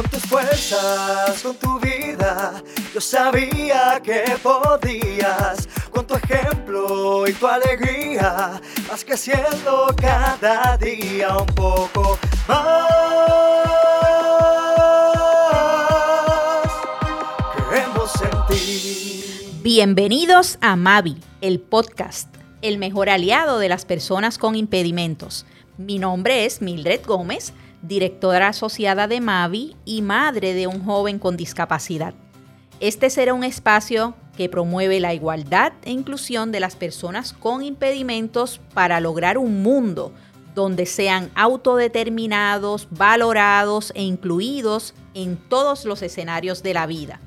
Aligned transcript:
Con 0.00 0.08
tus 0.08 0.22
fuerzas, 0.22 1.42
con 1.42 1.54
tu 1.56 1.78
vida, 1.78 2.62
yo 2.94 3.02
sabía 3.02 4.00
que 4.02 4.22
podías. 4.42 5.68
Con 5.90 6.06
tu 6.06 6.14
ejemplo 6.14 7.28
y 7.28 7.34
tu 7.34 7.46
alegría, 7.46 8.58
vas 8.88 9.04
creciendo 9.04 9.94
cada 10.00 10.78
día 10.78 11.36
un 11.36 11.44
poco 11.48 12.18
más. 12.48 12.86
Creemos 17.68 18.10
en 18.22 18.46
ti. 18.48 19.50
Bienvenidos 19.62 20.56
a 20.62 20.76
Mavi, 20.76 21.18
el 21.42 21.60
podcast, 21.60 22.34
el 22.62 22.78
mejor 22.78 23.10
aliado 23.10 23.58
de 23.58 23.68
las 23.68 23.84
personas 23.84 24.38
con 24.38 24.56
impedimentos. 24.56 25.44
Mi 25.76 25.98
nombre 25.98 26.46
es 26.46 26.62
Mildred 26.62 27.04
Gómez 27.04 27.52
directora 27.82 28.48
asociada 28.48 29.08
de 29.08 29.20
Mavi 29.20 29.76
y 29.84 30.02
madre 30.02 30.54
de 30.54 30.66
un 30.66 30.84
joven 30.84 31.18
con 31.18 31.36
discapacidad. 31.36 32.14
Este 32.80 33.10
será 33.10 33.34
un 33.34 33.44
espacio 33.44 34.14
que 34.36 34.48
promueve 34.48 35.00
la 35.00 35.12
igualdad 35.12 35.72
e 35.84 35.90
inclusión 35.90 36.50
de 36.50 36.60
las 36.60 36.76
personas 36.76 37.32
con 37.32 37.62
impedimentos 37.62 38.60
para 38.72 39.00
lograr 39.00 39.36
un 39.36 39.62
mundo 39.62 40.12
donde 40.54 40.86
sean 40.86 41.30
autodeterminados, 41.34 42.88
valorados 42.90 43.92
e 43.94 44.02
incluidos 44.02 44.94
en 45.14 45.36
todos 45.36 45.84
los 45.84 46.02
escenarios 46.02 46.62
de 46.62 46.74
la 46.74 46.86
vida 46.86 47.20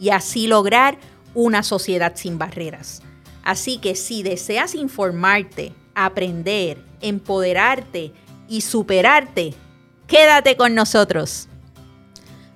y 0.00 0.10
así 0.10 0.46
lograr 0.46 0.98
una 1.34 1.62
sociedad 1.62 2.12
sin 2.16 2.38
barreras. 2.38 3.02
Así 3.42 3.78
que 3.78 3.94
si 3.94 4.22
deseas 4.22 4.74
informarte, 4.74 5.72
aprender, 5.94 6.82
empoderarte 7.00 8.12
y 8.48 8.62
superarte, 8.62 9.54
Quédate 10.10 10.56
con 10.56 10.74
nosotros. 10.74 11.46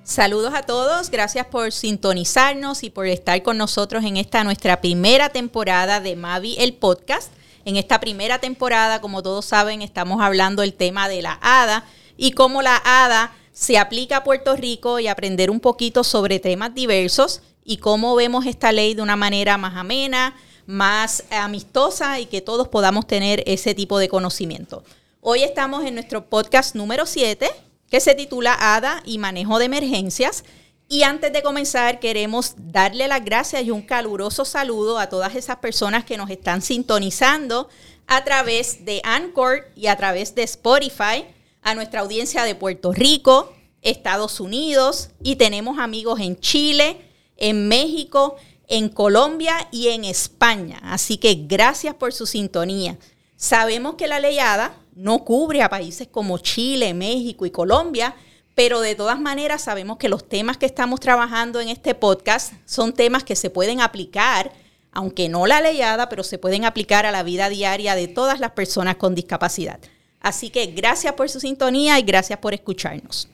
Saludos 0.03 0.53
a 0.53 0.63
todos, 0.63 1.09
gracias 1.09 1.47
por 1.47 1.71
sintonizarnos 1.71 2.83
y 2.83 2.89
por 2.89 3.07
estar 3.07 3.41
con 3.43 3.57
nosotros 3.57 4.03
en 4.03 4.17
esta 4.17 4.43
nuestra 4.43 4.81
primera 4.81 5.29
temporada 5.29 6.01
de 6.01 6.17
Mavi 6.17 6.57
el 6.59 6.73
podcast. 6.73 7.31
En 7.63 7.77
esta 7.77 8.01
primera 8.01 8.39
temporada, 8.39 8.99
como 8.99 9.23
todos 9.23 9.45
saben, 9.45 9.81
estamos 9.81 10.21
hablando 10.21 10.63
del 10.63 10.73
tema 10.73 11.07
de 11.07 11.21
la 11.21 11.39
ADA 11.41 11.85
y 12.17 12.31
cómo 12.31 12.61
la 12.61 12.75
ADA 12.83 13.33
se 13.53 13.77
aplica 13.77 14.17
a 14.17 14.23
Puerto 14.25 14.57
Rico 14.57 14.99
y 14.99 15.07
aprender 15.07 15.49
un 15.49 15.61
poquito 15.61 16.03
sobre 16.03 16.41
temas 16.41 16.75
diversos 16.75 17.41
y 17.63 17.77
cómo 17.77 18.15
vemos 18.15 18.45
esta 18.47 18.73
ley 18.73 18.95
de 18.95 19.01
una 19.01 19.15
manera 19.15 19.57
más 19.57 19.77
amena, 19.77 20.35
más 20.65 21.23
amistosa 21.31 22.19
y 22.19 22.25
que 22.25 22.41
todos 22.41 22.67
podamos 22.67 23.07
tener 23.07 23.43
ese 23.47 23.73
tipo 23.73 23.97
de 23.97 24.09
conocimiento. 24.09 24.83
Hoy 25.27 25.41
estamos 25.41 25.83
en 25.85 25.95
nuestro 25.95 26.29
podcast 26.29 26.75
número 26.75 27.07
7, 27.07 27.49
que 27.89 27.99
se 27.99 28.13
titula 28.13 28.55
ADA 28.59 29.01
y 29.05 29.17
Manejo 29.17 29.57
de 29.57 29.65
Emergencias. 29.65 30.43
Y 30.87 31.01
antes 31.01 31.33
de 31.33 31.41
comenzar, 31.41 31.99
queremos 31.99 32.53
darle 32.57 33.07
las 33.07 33.25
gracias 33.25 33.63
y 33.63 33.71
un 33.71 33.81
caluroso 33.81 34.45
saludo 34.45 34.99
a 34.99 35.09
todas 35.09 35.33
esas 35.33 35.55
personas 35.55 36.05
que 36.05 36.17
nos 36.17 36.29
están 36.29 36.61
sintonizando 36.61 37.69
a 38.05 38.23
través 38.23 38.85
de 38.85 39.01
Anchor 39.03 39.65
y 39.75 39.87
a 39.87 39.95
través 39.95 40.35
de 40.35 40.43
Spotify, 40.43 41.25
a 41.63 41.73
nuestra 41.73 42.01
audiencia 42.01 42.43
de 42.43 42.53
Puerto 42.53 42.93
Rico, 42.93 43.51
Estados 43.81 44.39
Unidos 44.39 45.09
y 45.23 45.37
tenemos 45.37 45.79
amigos 45.79 46.19
en 46.19 46.39
Chile, 46.39 47.01
en 47.35 47.67
México, 47.67 48.35
en 48.67 48.89
Colombia 48.89 49.69
y 49.71 49.87
en 49.87 50.05
España. 50.05 50.79
Así 50.83 51.17
que 51.17 51.33
gracias 51.47 51.95
por 51.95 52.13
su 52.13 52.27
sintonía. 52.27 52.99
Sabemos 53.37 53.95
que 53.95 54.07
la 54.07 54.19
ley 54.19 54.37
ADA 54.37 54.84
no 54.95 55.25
cubre 55.25 55.61
a 55.61 55.69
países 55.69 56.07
como 56.07 56.37
Chile, 56.37 56.93
México 56.93 57.45
y 57.45 57.51
Colombia, 57.51 58.15
pero 58.55 58.79
de 58.79 58.95
todas 58.95 59.19
maneras 59.19 59.61
sabemos 59.61 59.97
que 59.97 60.07
los 60.07 60.27
temas 60.27 60.57
que 60.57 60.65
estamos 60.65 61.01
trabajando 61.01 61.59
en 61.59 61.67
este 61.67 61.93
podcast 61.93 62.53
son 62.65 62.93
temas 62.93 63.25
que 63.25 63.35
se 63.35 63.49
pueden 63.49 63.81
aplicar, 63.81 64.53
aunque 64.93 65.27
no 65.27 65.45
la 65.45 65.59
leyada, 65.59 66.07
pero 66.07 66.23
se 66.23 66.37
pueden 66.37 66.63
aplicar 66.63 67.05
a 67.05 67.11
la 67.11 67.23
vida 67.23 67.49
diaria 67.49 67.95
de 67.95 68.07
todas 68.07 68.39
las 68.39 68.51
personas 68.51 68.95
con 68.95 69.13
discapacidad. 69.13 69.79
Así 70.21 70.49
que 70.49 70.67
gracias 70.67 71.13
por 71.13 71.29
su 71.29 71.41
sintonía 71.41 71.99
y 71.99 72.03
gracias 72.03 72.39
por 72.39 72.53
escucharnos. 72.53 73.27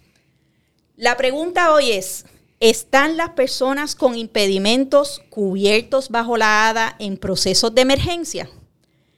La 0.97 1.15
pregunta 1.15 1.71
hoy 1.73 1.91
es, 1.91 2.25
¿están 2.59 3.15
las 3.15 3.29
personas 3.29 3.95
con 3.95 4.17
impedimentos 4.17 5.21
cubiertos 5.29 6.09
bajo 6.09 6.35
la 6.35 6.69
ADA 6.69 6.95
en 6.97 7.17
procesos 7.17 7.73
de 7.75 7.81
emergencia? 7.81 8.49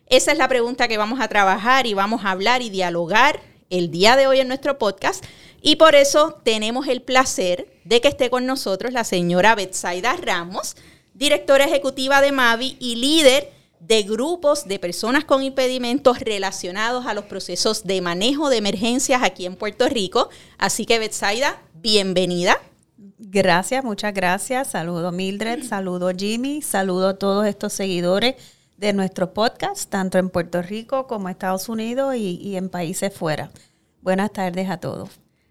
Esa 0.07 0.31
es 0.31 0.37
la 0.37 0.47
pregunta 0.47 0.87
que 0.87 0.97
vamos 0.97 1.19
a 1.21 1.27
trabajar 1.27 1.87
y 1.87 1.93
vamos 1.93 2.25
a 2.25 2.31
hablar 2.31 2.61
y 2.61 2.69
dialogar 2.69 3.39
el 3.69 3.89
día 3.89 4.15
de 4.15 4.27
hoy 4.27 4.39
en 4.39 4.47
nuestro 4.47 4.77
podcast. 4.77 5.23
Y 5.61 5.77
por 5.77 5.95
eso 5.95 6.39
tenemos 6.43 6.87
el 6.87 7.01
placer 7.01 7.67
de 7.85 8.01
que 8.01 8.09
esté 8.09 8.29
con 8.29 8.45
nosotros 8.45 8.93
la 8.93 9.05
señora 9.05 9.55
Betsaida 9.55 10.15
Ramos, 10.17 10.75
directora 11.13 11.65
ejecutiva 11.65 12.21
de 12.21 12.31
Mavi 12.31 12.77
y 12.79 12.95
líder 12.97 13.49
de 13.79 14.03
grupos 14.03 14.67
de 14.67 14.79
personas 14.79 15.25
con 15.25 15.43
impedimentos 15.43 16.19
relacionados 16.19 17.05
a 17.05 17.13
los 17.13 17.25
procesos 17.25 17.83
de 17.85 18.01
manejo 18.01 18.49
de 18.49 18.57
emergencias 18.57 19.23
aquí 19.23 19.45
en 19.45 19.55
Puerto 19.55 19.87
Rico. 19.89 20.29
Así 20.57 20.85
que 20.85 20.99
Betsaida, 20.99 21.61
bienvenida. 21.75 22.61
Gracias, 23.17 23.83
muchas 23.83 24.13
gracias. 24.13 24.71
Saludo 24.71 25.11
Mildred, 25.11 25.63
saludo 25.67 26.11
Jimmy, 26.15 26.61
saludo 26.61 27.09
a 27.09 27.13
todos 27.15 27.47
estos 27.47 27.73
seguidores 27.73 28.35
de 28.77 28.93
nuestro 28.93 29.33
podcast, 29.33 29.89
tanto 29.89 30.17
en 30.17 30.29
Puerto 30.29 30.61
Rico 30.61 31.07
como 31.07 31.29
Estados 31.29 31.69
Unidos 31.69 32.15
y, 32.15 32.55
en 32.55 32.69
países 32.69 33.13
fuera. 33.13 33.51
Buenas 34.01 34.31
tardes 34.33 34.69
a 34.69 34.77
todos. 34.77 35.09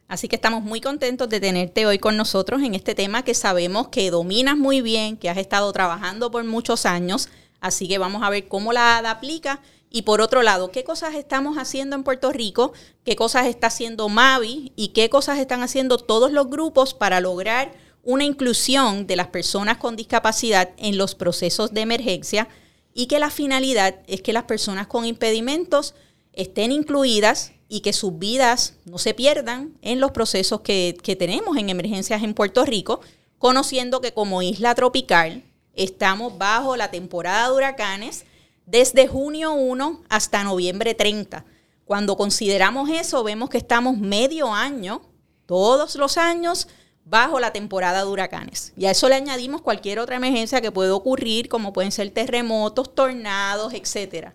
Así 0.09 0.29
que 0.29 0.37
estamos 0.37 0.63
muy 0.63 0.81
contentos 0.81 1.29
de 1.29 1.41
tenerte 1.41 1.87
hoy 1.87 1.99
con 1.99 2.17
nosotros 2.17 2.63
en 2.63 2.75
este 2.75 2.95
tema 2.95 3.25
que 3.25 3.35
sabemos 3.35 3.89
que 3.89 4.11
dominas 4.11 4.59
muy 4.59 4.83
bien, 4.83 5.17
que 5.17 5.31
has 5.31 5.39
estado 5.39 5.73
trabajando 5.73 6.31
por 6.31 6.45
muchos 6.45 6.85
años. 6.85 7.29
Así 7.61 7.89
que 7.89 7.99
vamos 7.99 8.23
a 8.23 8.29
ver 8.29 8.49
cómo 8.49 8.73
la 8.73 8.99
aplica. 8.99 9.61
Y 9.89 10.03
por 10.03 10.21
otro 10.21 10.43
lado, 10.43 10.71
qué 10.71 10.85
cosas 10.85 11.15
estamos 11.15 11.57
haciendo 11.59 11.97
en 11.97 12.03
Puerto 12.03 12.33
Rico, 12.33 12.73
qué 13.05 13.15
cosas 13.15 13.47
está 13.47 13.69
haciendo 13.69 14.09
Mavi 14.09 14.73
y 14.75 14.89
qué 14.89 15.11
cosas 15.11 15.39
están 15.39 15.63
haciendo 15.63 15.99
todos 15.99 16.33
los 16.33 16.49
grupos 16.49 16.95
para 16.95 17.21
lograr 17.21 17.73
una 18.03 18.25
inclusión 18.25 19.07
de 19.07 19.17
las 19.17 19.29
personas 19.29 19.77
con 19.77 19.97
discapacidad 19.97 20.71
en 20.77 20.99
los 20.99 21.15
procesos 21.15 21.73
de 21.73 21.83
emergencia 21.83 22.49
y 22.95 23.07
que 23.07 23.19
la 23.19 23.31
finalidad 23.31 23.97
es 24.07 24.23
que 24.23 24.33
las 24.33 24.45
personas 24.45 24.87
con 24.87 25.05
impedimentos 25.05 25.95
estén 26.33 26.73
incluidas 26.73 27.53
y 27.69 27.81
que 27.81 27.93
sus 27.93 28.19
vidas 28.19 28.75
no 28.85 28.99
se 28.99 29.15
pierdan 29.15 29.79
en 29.81 30.01
los 30.01 30.11
procesos 30.11 30.61
que, 30.61 30.95
tenemos 31.19 31.57
en 31.57 31.71
emergencias 31.71 32.23
en 32.23 32.35
Puerto 32.35 32.65
Rico, 32.65 33.01
conociendo 33.39 34.01
que 34.01 34.13
como 34.13 34.43
isla 34.43 34.75
tropical 34.75 35.43
estamos 35.75 36.37
bajo 36.37 36.77
la 36.77 36.91
temporada 36.91 37.49
de 37.49 37.55
huracanes 37.55 38.27
desde 38.67 39.09
junio 39.09 39.53
1 39.53 40.03
hasta 40.11 40.45
noviembre 40.45 40.95
30. 40.95 41.45
Cuando 41.87 42.17
consideramos 42.17 42.91
eso, 42.91 43.25
vemos 43.25 43.49
que 43.49 43.59
estamos 43.59 43.97
medio 43.97 44.53
año, 44.53 45.03
todos 45.47 45.97
los 45.97 46.19
años, 46.19 46.69
bajo 47.05 47.41
la 47.41 47.53
temporada 47.53 48.05
de 48.05 48.11
huracanes. 48.11 48.73
Y 48.77 48.87
a 48.87 48.91
eso 48.91 49.09
le 49.09 49.17
añadimos 49.17 49.61
cualquier 49.61 49.99
otra 49.99 50.17
emergencia 50.17 50.61
que 50.61 50.71
puede 50.71 50.91
ocurrir, 50.91 51.49
como 51.49 51.73
pueden 51.73 51.93
ser 51.93 52.11
terremotos, 52.11 52.95
tornados, 52.95 53.75
etcétera. 53.75 54.35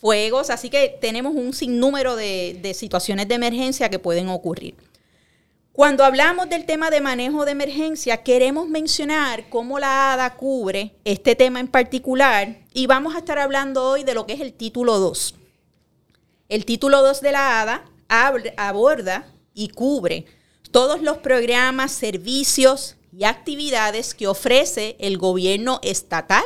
Fuegos, 0.00 0.50
así 0.50 0.70
que 0.70 0.96
tenemos 1.00 1.34
un 1.34 1.52
sinnúmero 1.52 2.16
de, 2.16 2.58
de 2.62 2.74
situaciones 2.74 3.28
de 3.28 3.34
emergencia 3.34 3.88
que 3.88 3.98
pueden 3.98 4.28
ocurrir. 4.28 4.76
Cuando 5.78 6.04
hablamos 6.04 6.48
del 6.48 6.66
tema 6.66 6.90
de 6.90 7.00
manejo 7.00 7.44
de 7.44 7.52
emergencia, 7.52 8.24
queremos 8.24 8.68
mencionar 8.68 9.48
cómo 9.48 9.78
la 9.78 10.12
ADA 10.12 10.34
cubre 10.34 10.96
este 11.04 11.36
tema 11.36 11.60
en 11.60 11.68
particular 11.68 12.56
y 12.74 12.88
vamos 12.88 13.14
a 13.14 13.18
estar 13.18 13.38
hablando 13.38 13.84
hoy 13.84 14.02
de 14.02 14.14
lo 14.14 14.26
que 14.26 14.32
es 14.32 14.40
el 14.40 14.52
título 14.52 14.98
2. 14.98 15.36
El 16.48 16.64
título 16.64 17.00
2 17.02 17.20
de 17.20 17.30
la 17.30 17.60
ADA 17.60 17.84
aborda 18.56 19.32
y 19.54 19.68
cubre 19.68 20.26
todos 20.70 21.02
los 21.02 21.18
programas, 21.18 21.92
servicios 21.92 22.96
y 23.16 23.24
actividades 23.24 24.14
que 24.14 24.26
ofrece 24.26 24.96
el 25.00 25.18
gobierno 25.18 25.80
estatal 25.82 26.44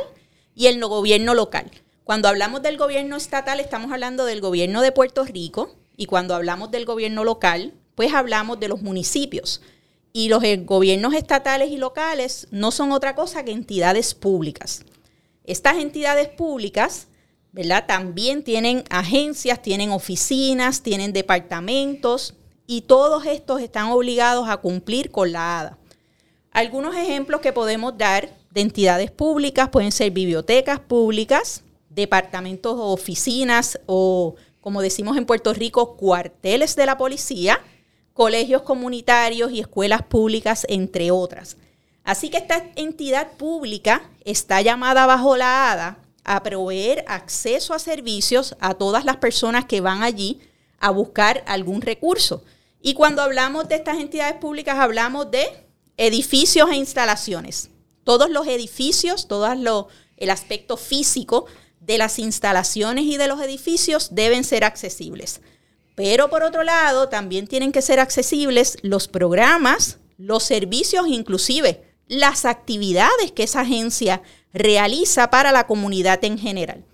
y 0.54 0.66
el 0.66 0.80
gobierno 0.80 1.34
local. 1.34 1.70
Cuando 2.04 2.28
hablamos 2.28 2.62
del 2.62 2.76
gobierno 2.76 3.16
estatal 3.16 3.60
estamos 3.60 3.92
hablando 3.92 4.24
del 4.24 4.40
gobierno 4.40 4.82
de 4.82 4.92
Puerto 4.92 5.24
Rico 5.24 5.74
y 5.96 6.06
cuando 6.06 6.34
hablamos 6.34 6.70
del 6.70 6.84
gobierno 6.84 7.24
local, 7.24 7.74
pues 7.94 8.12
hablamos 8.12 8.58
de 8.60 8.68
los 8.68 8.82
municipios. 8.82 9.60
Y 10.12 10.28
los 10.28 10.42
eh, 10.44 10.58
gobiernos 10.58 11.14
estatales 11.14 11.70
y 11.70 11.78
locales 11.78 12.48
no 12.50 12.70
son 12.70 12.92
otra 12.92 13.14
cosa 13.14 13.44
que 13.44 13.52
entidades 13.52 14.14
públicas. 14.14 14.84
Estas 15.44 15.78
entidades 15.78 16.28
públicas, 16.28 17.08
¿verdad? 17.52 17.84
También 17.86 18.42
tienen 18.42 18.84
agencias, 18.90 19.62
tienen 19.62 19.90
oficinas, 19.90 20.82
tienen 20.82 21.12
departamentos, 21.12 22.34
y 22.66 22.82
todos 22.82 23.26
estos 23.26 23.60
están 23.60 23.90
obligados 23.90 24.48
a 24.48 24.58
cumplir 24.58 25.10
con 25.10 25.32
la 25.32 25.60
ADA. 25.60 25.78
Algunos 26.50 26.94
ejemplos 26.94 27.40
que 27.40 27.52
podemos 27.52 27.96
dar 27.96 28.28
de 28.50 28.60
entidades 28.60 29.10
públicas 29.10 29.70
pueden 29.70 29.92
ser 29.92 30.10
bibliotecas 30.10 30.80
públicas, 30.80 31.62
departamentos 31.88 32.74
o 32.74 32.92
oficinas 32.92 33.80
o, 33.86 34.34
como 34.60 34.82
decimos 34.82 35.16
en 35.16 35.26
Puerto 35.26 35.54
Rico, 35.54 35.96
cuarteles 35.96 36.76
de 36.76 36.86
la 36.86 36.98
policía, 36.98 37.60
colegios 38.12 38.62
comunitarios 38.62 39.50
y 39.52 39.60
escuelas 39.60 40.02
públicas, 40.02 40.66
entre 40.68 41.10
otras. 41.10 41.56
Así 42.04 42.30
que 42.30 42.38
esta 42.38 42.64
entidad 42.76 43.32
pública 43.32 44.02
está 44.24 44.60
llamada 44.60 45.06
bajo 45.06 45.36
la 45.36 45.72
ADA 45.72 45.98
a 46.24 46.42
proveer 46.42 47.04
acceso 47.08 47.74
a 47.74 47.78
servicios 47.78 48.56
a 48.60 48.74
todas 48.74 49.04
las 49.04 49.16
personas 49.16 49.64
que 49.64 49.80
van 49.80 50.02
allí 50.02 50.40
a 50.82 50.90
buscar 50.90 51.42
algún 51.46 51.80
recurso. 51.80 52.44
Y 52.82 52.94
cuando 52.94 53.22
hablamos 53.22 53.68
de 53.68 53.76
estas 53.76 53.98
entidades 53.98 54.34
públicas, 54.34 54.76
hablamos 54.76 55.30
de 55.30 55.46
edificios 55.96 56.68
e 56.70 56.74
instalaciones. 56.74 57.70
Todos 58.04 58.28
los 58.28 58.48
edificios, 58.48 59.28
todo 59.28 59.46
el 60.16 60.30
aspecto 60.30 60.76
físico 60.76 61.46
de 61.80 61.98
las 61.98 62.18
instalaciones 62.18 63.04
y 63.04 63.16
de 63.16 63.28
los 63.28 63.40
edificios 63.40 64.14
deben 64.14 64.42
ser 64.42 64.64
accesibles. 64.64 65.40
Pero 65.94 66.28
por 66.28 66.42
otro 66.42 66.64
lado, 66.64 67.08
también 67.08 67.46
tienen 67.46 67.70
que 67.70 67.80
ser 67.80 68.00
accesibles 68.00 68.76
los 68.82 69.06
programas, 69.06 69.98
los 70.18 70.42
servicios, 70.42 71.06
inclusive 71.06 71.84
las 72.08 72.44
actividades 72.44 73.30
que 73.30 73.44
esa 73.44 73.60
agencia 73.60 74.22
realiza 74.52 75.30
para 75.30 75.52
la 75.52 75.68
comunidad 75.68 76.24
en 76.24 76.38
general. 76.38 76.84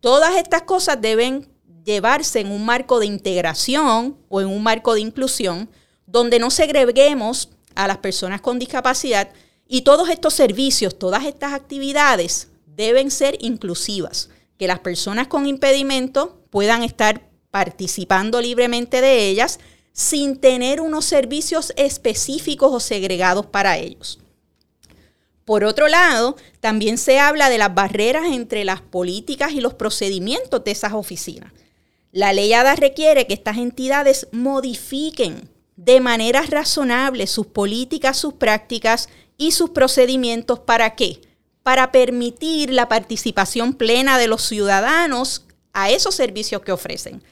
Todas 0.00 0.36
estas 0.36 0.62
cosas 0.62 0.98
deben 1.02 1.49
llevarse 1.84 2.40
en 2.40 2.50
un 2.50 2.64
marco 2.64 3.00
de 3.00 3.06
integración 3.06 4.16
o 4.28 4.40
en 4.40 4.46
un 4.46 4.62
marco 4.62 4.94
de 4.94 5.00
inclusión 5.00 5.68
donde 6.06 6.38
no 6.38 6.50
segreguemos 6.50 7.50
a 7.74 7.86
las 7.86 7.98
personas 7.98 8.40
con 8.40 8.58
discapacidad 8.58 9.30
y 9.68 9.82
todos 9.82 10.08
estos 10.08 10.34
servicios, 10.34 10.98
todas 10.98 11.24
estas 11.24 11.52
actividades 11.52 12.48
deben 12.66 13.10
ser 13.10 13.36
inclusivas, 13.40 14.30
que 14.58 14.66
las 14.66 14.80
personas 14.80 15.28
con 15.28 15.46
impedimento 15.46 16.40
puedan 16.50 16.82
estar 16.82 17.28
participando 17.50 18.40
libremente 18.40 19.00
de 19.00 19.28
ellas 19.28 19.60
sin 19.92 20.36
tener 20.36 20.80
unos 20.80 21.04
servicios 21.04 21.72
específicos 21.76 22.72
o 22.72 22.80
segregados 22.80 23.46
para 23.46 23.78
ellos. 23.78 24.18
Por 25.44 25.64
otro 25.64 25.88
lado, 25.88 26.36
también 26.60 26.96
se 26.96 27.18
habla 27.18 27.48
de 27.48 27.58
las 27.58 27.74
barreras 27.74 28.26
entre 28.26 28.64
las 28.64 28.80
políticas 28.80 29.52
y 29.52 29.60
los 29.60 29.74
procedimientos 29.74 30.62
de 30.62 30.70
esas 30.70 30.92
oficinas. 30.92 31.52
La 32.12 32.32
ley 32.32 32.52
ADA 32.52 32.74
requiere 32.74 33.26
que 33.26 33.34
estas 33.34 33.58
entidades 33.58 34.26
modifiquen 34.32 35.48
de 35.76 36.00
manera 36.00 36.42
razonable 36.42 37.26
sus 37.26 37.46
políticas, 37.46 38.16
sus 38.18 38.34
prácticas 38.34 39.08
y 39.36 39.52
sus 39.52 39.70
procedimientos. 39.70 40.58
¿Para 40.58 40.96
qué? 40.96 41.20
Para 41.62 41.92
permitir 41.92 42.70
la 42.72 42.88
participación 42.88 43.74
plena 43.74 44.18
de 44.18 44.26
los 44.26 44.42
ciudadanos 44.42 45.46
a 45.72 45.90
esos 45.90 46.16
servicios 46.16 46.62
que 46.62 46.72
ofrecen. 46.72 47.22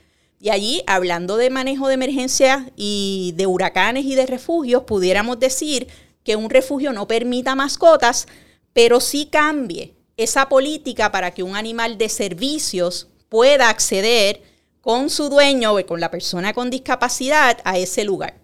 Y 0.40 0.50
allí, 0.50 0.84
hablando 0.86 1.36
de 1.36 1.50
manejo 1.50 1.88
de 1.88 1.94
emergencia 1.94 2.70
y 2.76 3.34
de 3.36 3.46
huracanes 3.46 4.04
y 4.04 4.14
de 4.14 4.26
refugios, 4.26 4.84
pudiéramos 4.84 5.40
decir 5.40 5.88
que 6.22 6.36
un 6.36 6.50
refugio 6.50 6.92
no 6.92 7.08
permita 7.08 7.56
mascotas, 7.56 8.28
pero 8.72 9.00
sí 9.00 9.26
cambie 9.26 9.96
esa 10.16 10.48
política 10.48 11.10
para 11.10 11.32
que 11.32 11.42
un 11.42 11.56
animal 11.56 11.98
de 11.98 12.08
servicios 12.08 13.08
pueda 13.28 13.69
acceder 13.70 14.42
con 14.88 15.11
su 15.11 15.29
dueño 15.29 15.75
o 15.75 15.85
con 15.85 16.00
la 16.00 16.11
persona 16.11 16.55
con 16.55 16.70
discapacidad 16.70 17.58
a 17.64 17.76
ese 17.76 18.05
lugar. 18.05 18.40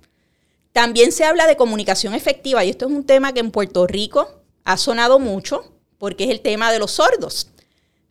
También 0.74 1.10
se 1.10 1.24
habla 1.24 1.46
de 1.46 1.56
comunicación 1.56 2.12
efectiva 2.12 2.62
y 2.62 2.68
esto 2.68 2.84
es 2.84 2.92
un 2.92 3.06
tema 3.06 3.32
que 3.32 3.40
en 3.40 3.50
Puerto 3.50 3.86
Rico 3.86 4.42
ha 4.62 4.76
sonado 4.76 5.18
mucho 5.18 5.72
porque 5.96 6.24
es 6.24 6.30
el 6.30 6.42
tema 6.42 6.70
de 6.70 6.78
los 6.78 6.90
sordos. 6.90 7.48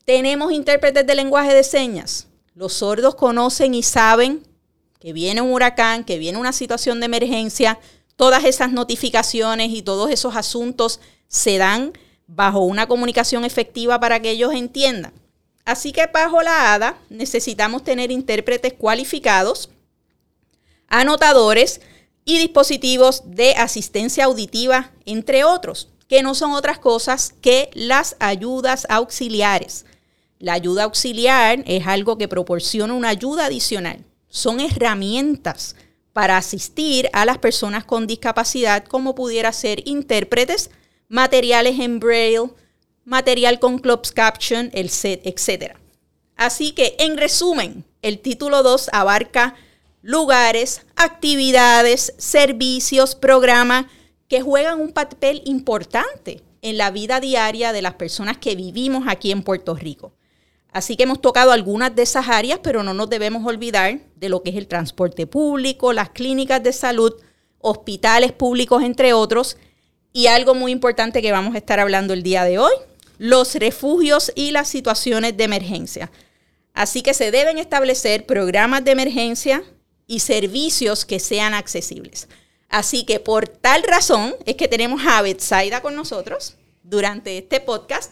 Tenemos 0.04 0.52
intérpretes 0.52 1.06
de 1.06 1.14
lenguaje 1.14 1.54
de 1.54 1.64
señas. 1.64 2.26
Los 2.56 2.74
sordos 2.74 3.14
conocen 3.14 3.76
y 3.76 3.84
saben 3.84 4.42
que 5.00 5.14
viene 5.14 5.42
un 5.42 5.52
huracán, 5.52 6.04
que 6.04 6.18
viene 6.18 6.40
una 6.40 6.54
situación 6.54 7.02
de 7.02 7.06
emergencia. 7.06 7.80
Todas 8.16 8.46
esas 8.46 8.72
notificaciones 8.72 9.70
y 9.70 9.84
todos 9.84 10.10
esos 10.10 10.36
asuntos 10.36 11.02
se 11.28 11.60
dan 11.60 11.94
bajo 12.26 12.62
una 12.62 12.88
comunicación 12.88 13.46
efectiva 13.46 14.00
para 14.00 14.20
que 14.24 14.32
ellos 14.32 14.56
entiendan. 14.56 15.14
Así 15.66 15.92
que 15.92 16.08
bajo 16.08 16.42
la 16.42 16.74
ADA 16.74 16.98
necesitamos 17.10 17.84
tener 17.84 18.12
intérpretes 18.12 18.74
cualificados, 18.74 19.70
anotadores 20.88 21.82
y 22.26 22.38
dispositivos 22.38 23.24
de 23.26 23.54
asistencia 23.54 24.26
auditiva, 24.26 24.92
entre 25.06 25.44
otros, 25.44 25.90
que 26.08 26.22
no 26.22 26.36
son 26.36 26.52
otras 26.52 26.80
cosas 26.80 27.34
que 27.42 27.70
las 27.74 28.16
ayudas 28.20 28.86
auxiliares. 28.90 29.86
La 30.40 30.54
ayuda 30.54 30.84
auxiliar 30.84 31.64
es 31.66 31.88
algo 31.88 32.18
que 32.18 32.28
proporciona 32.28 32.94
una 32.94 33.10
ayuda 33.10 33.46
adicional. 33.46 34.04
Son 34.28 34.60
herramientas 34.60 35.76
para 36.12 36.38
asistir 36.38 37.10
a 37.14 37.26
las 37.26 37.38
personas 37.38 37.86
con 37.86 38.08
discapacidad, 38.08 38.84
como 38.84 39.16
pudiera 39.16 39.52
ser 39.54 39.88
intérpretes, 39.88 40.70
materiales 41.08 41.80
en 41.80 42.00
braille, 42.00 42.52
material 43.06 43.60
con 43.60 43.80
closed 43.80 44.14
caption, 44.14 44.70
el 44.74 44.90
set, 44.90 45.22
etc. 45.26 45.76
Así 46.36 46.72
que, 46.72 46.96
en 47.00 47.18
resumen, 47.18 47.86
el 48.02 48.20
título 48.20 48.64
2 48.64 48.90
abarca 48.94 49.56
lugares, 50.02 50.82
actividades, 50.96 52.14
servicios, 52.18 53.16
programas 53.16 53.86
que 54.28 54.42
juegan 54.42 54.82
un 54.82 54.92
papel 54.92 55.42
importante 55.46 56.42
en 56.62 56.78
la 56.78 56.92
vida 56.92 57.20
diaria 57.20 57.74
de 57.74 57.82
las 57.82 57.96
personas 57.96 58.38
que 58.38 58.56
vivimos 58.56 59.06
aquí 59.08 59.32
en 59.32 59.44
Puerto 59.44 59.76
Rico. 59.76 60.14
Así 60.72 60.98
que 60.98 61.04
hemos 61.04 61.22
tocado 61.22 61.52
algunas 61.52 61.96
de 61.96 62.02
esas 62.02 62.28
áreas, 62.28 62.60
pero 62.64 62.82
no 62.84 62.94
nos 62.94 63.10
debemos 63.10 63.46
olvidar 63.46 64.00
de 64.16 64.30
lo 64.30 64.42
que 64.42 64.50
es 64.50 64.56
el 64.56 64.68
transporte 64.68 65.28
público, 65.28 65.94
las 65.94 66.10
clínicas 66.10 66.64
de 66.64 66.74
salud, 66.74 67.14
hospitales 67.60 68.32
públicos, 68.32 68.82
entre 68.82 69.14
otros, 69.14 69.56
y 70.12 70.28
algo 70.28 70.56
muy 70.56 70.72
importante 70.72 71.22
que 71.22 71.32
vamos 71.32 71.54
a 71.54 71.60
estar 71.60 71.80
hablando 71.80 72.14
el 72.14 72.24
día 72.24 72.44
de 72.44 72.58
hoy, 72.58 72.74
los 73.18 73.56
refugios 73.56 74.32
y 74.36 74.52
las 74.52 74.68
situaciones 74.68 75.38
de 75.38 75.44
emergencia. 75.44 76.12
Así 76.74 77.02
que 77.02 77.14
se 77.14 77.32
deben 77.32 77.58
establecer 77.58 78.26
programas 78.26 78.84
de 78.84 78.92
emergencia 78.92 79.64
y 80.08 80.20
servicios 80.20 81.06
que 81.06 81.20
sean 81.20 81.54
accesibles. 81.54 82.28
Así 82.70 83.06
que 83.06 83.20
por 83.20 83.48
tal 83.48 83.84
razón 83.84 84.36
es 84.46 84.56
que 84.56 84.68
tenemos 84.68 85.02
a 85.06 85.22
Betsaida 85.22 85.82
con 85.82 85.96
nosotros 85.96 86.58
durante 86.82 87.38
este 87.38 87.60
podcast. 87.60 88.12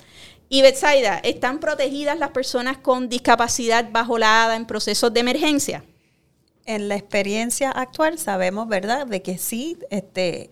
Y 0.50 0.62
Betsaida, 0.62 1.18
¿están 1.20 1.60
protegidas 1.60 2.20
las 2.20 2.30
personas 2.30 2.78
con 2.78 3.10
discapacidad 3.10 3.90
bajo 3.92 4.20
la 4.20 4.46
ADA 4.46 4.56
en 4.58 4.68
procesos 4.68 5.14
de 5.14 5.22
emergencia? 5.22 5.84
En 6.66 6.90
la 6.90 6.96
experiencia 6.96 7.72
actual 7.72 8.20
sabemos, 8.20 8.68
¿verdad?, 8.68 9.08
de 9.08 9.24
que 9.24 9.40
sí, 9.40 9.78
este, 9.90 10.52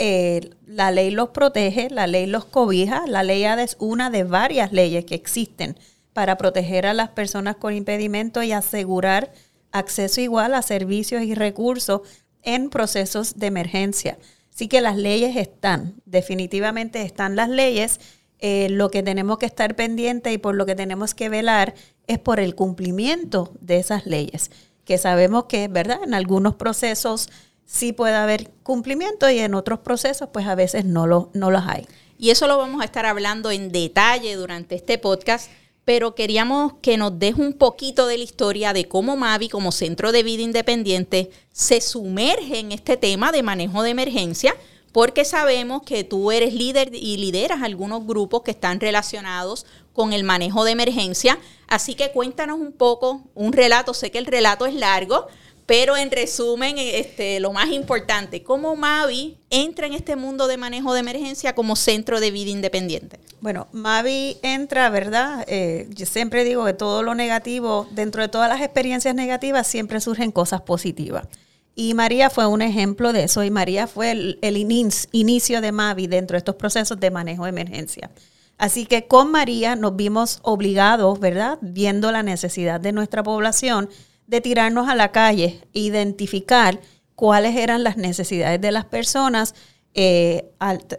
eh, 0.00 0.50
la 0.64 0.92
ley 0.92 1.10
los 1.10 1.30
protege, 1.30 1.90
la 1.90 2.06
ley 2.06 2.26
los 2.26 2.44
cobija, 2.44 3.06
la 3.08 3.24
ley 3.24 3.44
ADA 3.44 3.64
es 3.64 3.76
una 3.80 4.10
de 4.10 4.22
varias 4.22 4.72
leyes 4.72 5.04
que 5.04 5.16
existen 5.16 5.76
para 6.12 6.38
proteger 6.38 6.86
a 6.86 6.94
las 6.94 7.08
personas 7.08 7.56
con 7.56 7.74
impedimento 7.74 8.44
y 8.44 8.52
asegurar 8.52 9.32
acceso 9.72 10.20
igual 10.20 10.54
a 10.54 10.62
servicios 10.62 11.22
y 11.22 11.34
recursos 11.34 12.02
en 12.42 12.70
procesos 12.70 13.38
de 13.40 13.48
emergencia. 13.48 14.18
Así 14.54 14.68
que 14.68 14.80
las 14.80 14.96
leyes 14.96 15.36
están, 15.36 15.94
definitivamente 16.04 17.02
están 17.02 17.34
las 17.34 17.48
leyes. 17.48 18.00
Eh, 18.38 18.68
lo 18.70 18.92
que 18.92 19.02
tenemos 19.02 19.38
que 19.38 19.46
estar 19.46 19.74
pendiente 19.74 20.32
y 20.32 20.38
por 20.38 20.54
lo 20.54 20.64
que 20.64 20.76
tenemos 20.76 21.12
que 21.12 21.28
velar 21.28 21.74
es 22.06 22.20
por 22.20 22.38
el 22.38 22.54
cumplimiento 22.54 23.52
de 23.60 23.78
esas 23.78 24.06
leyes, 24.06 24.52
que 24.84 24.96
sabemos 24.96 25.46
que, 25.46 25.66
¿verdad? 25.66 25.98
En 26.04 26.14
algunos 26.14 26.54
procesos 26.54 27.28
sí 27.68 27.92
puede 27.92 28.14
haber 28.14 28.50
cumplimiento 28.62 29.30
y 29.30 29.38
en 29.38 29.54
otros 29.54 29.80
procesos 29.80 30.30
pues 30.32 30.46
a 30.46 30.54
veces 30.54 30.84
no, 30.84 31.06
lo, 31.06 31.30
no 31.34 31.50
los 31.50 31.64
hay. 31.66 31.86
Y 32.18 32.30
eso 32.30 32.48
lo 32.48 32.56
vamos 32.56 32.80
a 32.80 32.84
estar 32.84 33.06
hablando 33.06 33.50
en 33.50 33.70
detalle 33.70 34.34
durante 34.34 34.74
este 34.74 34.98
podcast, 34.98 35.50
pero 35.84 36.14
queríamos 36.14 36.72
que 36.80 36.96
nos 36.96 37.18
deje 37.18 37.40
un 37.40 37.52
poquito 37.52 38.06
de 38.06 38.18
la 38.18 38.24
historia 38.24 38.72
de 38.72 38.88
cómo 38.88 39.16
Mavi 39.16 39.48
como 39.48 39.70
centro 39.70 40.12
de 40.12 40.22
vida 40.22 40.42
independiente 40.42 41.30
se 41.52 41.80
sumerge 41.80 42.58
en 42.58 42.72
este 42.72 42.96
tema 42.96 43.32
de 43.32 43.42
manejo 43.42 43.82
de 43.82 43.90
emergencia, 43.90 44.56
porque 44.90 45.26
sabemos 45.26 45.82
que 45.82 46.02
tú 46.04 46.32
eres 46.32 46.54
líder 46.54 46.90
y 46.94 47.18
lideras 47.18 47.62
algunos 47.62 48.06
grupos 48.06 48.42
que 48.42 48.50
están 48.50 48.80
relacionados 48.80 49.66
con 49.92 50.14
el 50.14 50.24
manejo 50.24 50.64
de 50.64 50.72
emergencia. 50.72 51.38
Así 51.68 51.94
que 51.94 52.10
cuéntanos 52.12 52.58
un 52.58 52.72
poco, 52.72 53.22
un 53.34 53.52
relato, 53.52 53.92
sé 53.92 54.10
que 54.10 54.18
el 54.18 54.26
relato 54.26 54.64
es 54.64 54.74
largo, 54.74 55.26
pero 55.68 55.98
en 55.98 56.10
resumen, 56.10 56.76
este, 56.78 57.40
lo 57.40 57.52
más 57.52 57.68
importante, 57.68 58.42
¿cómo 58.42 58.74
Mavi 58.74 59.36
entra 59.50 59.86
en 59.86 59.92
este 59.92 60.16
mundo 60.16 60.46
de 60.46 60.56
manejo 60.56 60.94
de 60.94 61.00
emergencia 61.00 61.54
como 61.54 61.76
centro 61.76 62.20
de 62.20 62.30
vida 62.30 62.50
independiente? 62.50 63.20
Bueno, 63.42 63.68
Mavi 63.72 64.38
entra, 64.40 64.88
¿verdad? 64.88 65.44
Eh, 65.46 65.86
yo 65.90 66.06
siempre 66.06 66.44
digo 66.44 66.64
que 66.64 66.72
todo 66.72 67.02
lo 67.02 67.14
negativo, 67.14 67.86
dentro 67.90 68.22
de 68.22 68.30
todas 68.30 68.48
las 68.48 68.62
experiencias 68.62 69.14
negativas, 69.14 69.66
siempre 69.66 70.00
surgen 70.00 70.32
cosas 70.32 70.62
positivas. 70.62 71.28
Y 71.74 71.92
María 71.92 72.30
fue 72.30 72.46
un 72.46 72.62
ejemplo 72.62 73.12
de 73.12 73.24
eso, 73.24 73.44
y 73.44 73.50
María 73.50 73.86
fue 73.86 74.12
el, 74.12 74.38
el 74.40 74.56
inicio 74.56 75.60
de 75.60 75.70
Mavi 75.70 76.06
dentro 76.06 76.36
de 76.36 76.38
estos 76.38 76.54
procesos 76.54 76.98
de 76.98 77.10
manejo 77.10 77.44
de 77.44 77.50
emergencia. 77.50 78.10
Así 78.56 78.86
que 78.86 79.06
con 79.06 79.30
María 79.30 79.76
nos 79.76 79.96
vimos 79.96 80.38
obligados, 80.44 81.20
¿verdad? 81.20 81.58
Viendo 81.60 82.10
la 82.10 82.22
necesidad 82.22 82.80
de 82.80 82.92
nuestra 82.92 83.22
población 83.22 83.90
de 84.28 84.40
tirarnos 84.42 84.88
a 84.88 84.94
la 84.94 85.10
calle, 85.10 85.60
identificar 85.72 86.80
cuáles 87.16 87.56
eran 87.56 87.82
las 87.82 87.96
necesidades 87.96 88.60
de 88.60 88.70
las 88.70 88.84
personas 88.84 89.54
eh, 89.94 90.50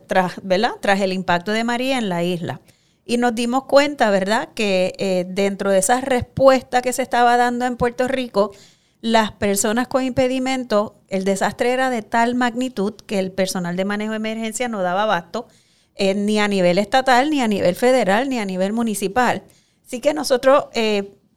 tras, 0.07 0.41
tras 0.81 0.99
el 0.99 1.13
impacto 1.13 1.51
de 1.53 1.63
María 1.63 1.97
en 1.99 2.09
la 2.09 2.23
isla. 2.23 2.59
Y 3.05 3.17
nos 3.17 3.33
dimos 3.35 3.65
cuenta, 3.65 4.09
¿verdad?, 4.09 4.49
que 4.55 4.93
eh, 4.97 5.25
dentro 5.27 5.71
de 5.71 5.77
esa 5.77 6.01
respuesta 6.01 6.81
que 6.81 6.91
se 6.91 7.03
estaba 7.03 7.37
dando 7.37 7.65
en 7.65 7.77
Puerto 7.77 8.07
Rico, 8.07 8.51
las 8.99 9.31
personas 9.31 9.87
con 9.87 10.03
impedimento, 10.03 10.99
el 11.07 11.23
desastre 11.23 11.71
era 11.71 11.89
de 11.89 12.01
tal 12.01 12.35
magnitud 12.35 12.93
que 12.93 13.19
el 13.19 13.31
personal 13.31 13.75
de 13.75 13.85
manejo 13.85 14.11
de 14.11 14.17
emergencia 14.17 14.67
no 14.67 14.81
daba 14.81 15.03
abasto 15.03 15.47
eh, 15.95 16.15
ni 16.15 16.39
a 16.39 16.47
nivel 16.47 16.79
estatal, 16.79 17.29
ni 17.29 17.41
a 17.41 17.47
nivel 17.47 17.75
federal, 17.75 18.27
ni 18.27 18.39
a 18.39 18.45
nivel 18.45 18.73
municipal. 18.73 19.43
Así 19.85 20.01
que 20.01 20.13
nosotros, 20.13 20.65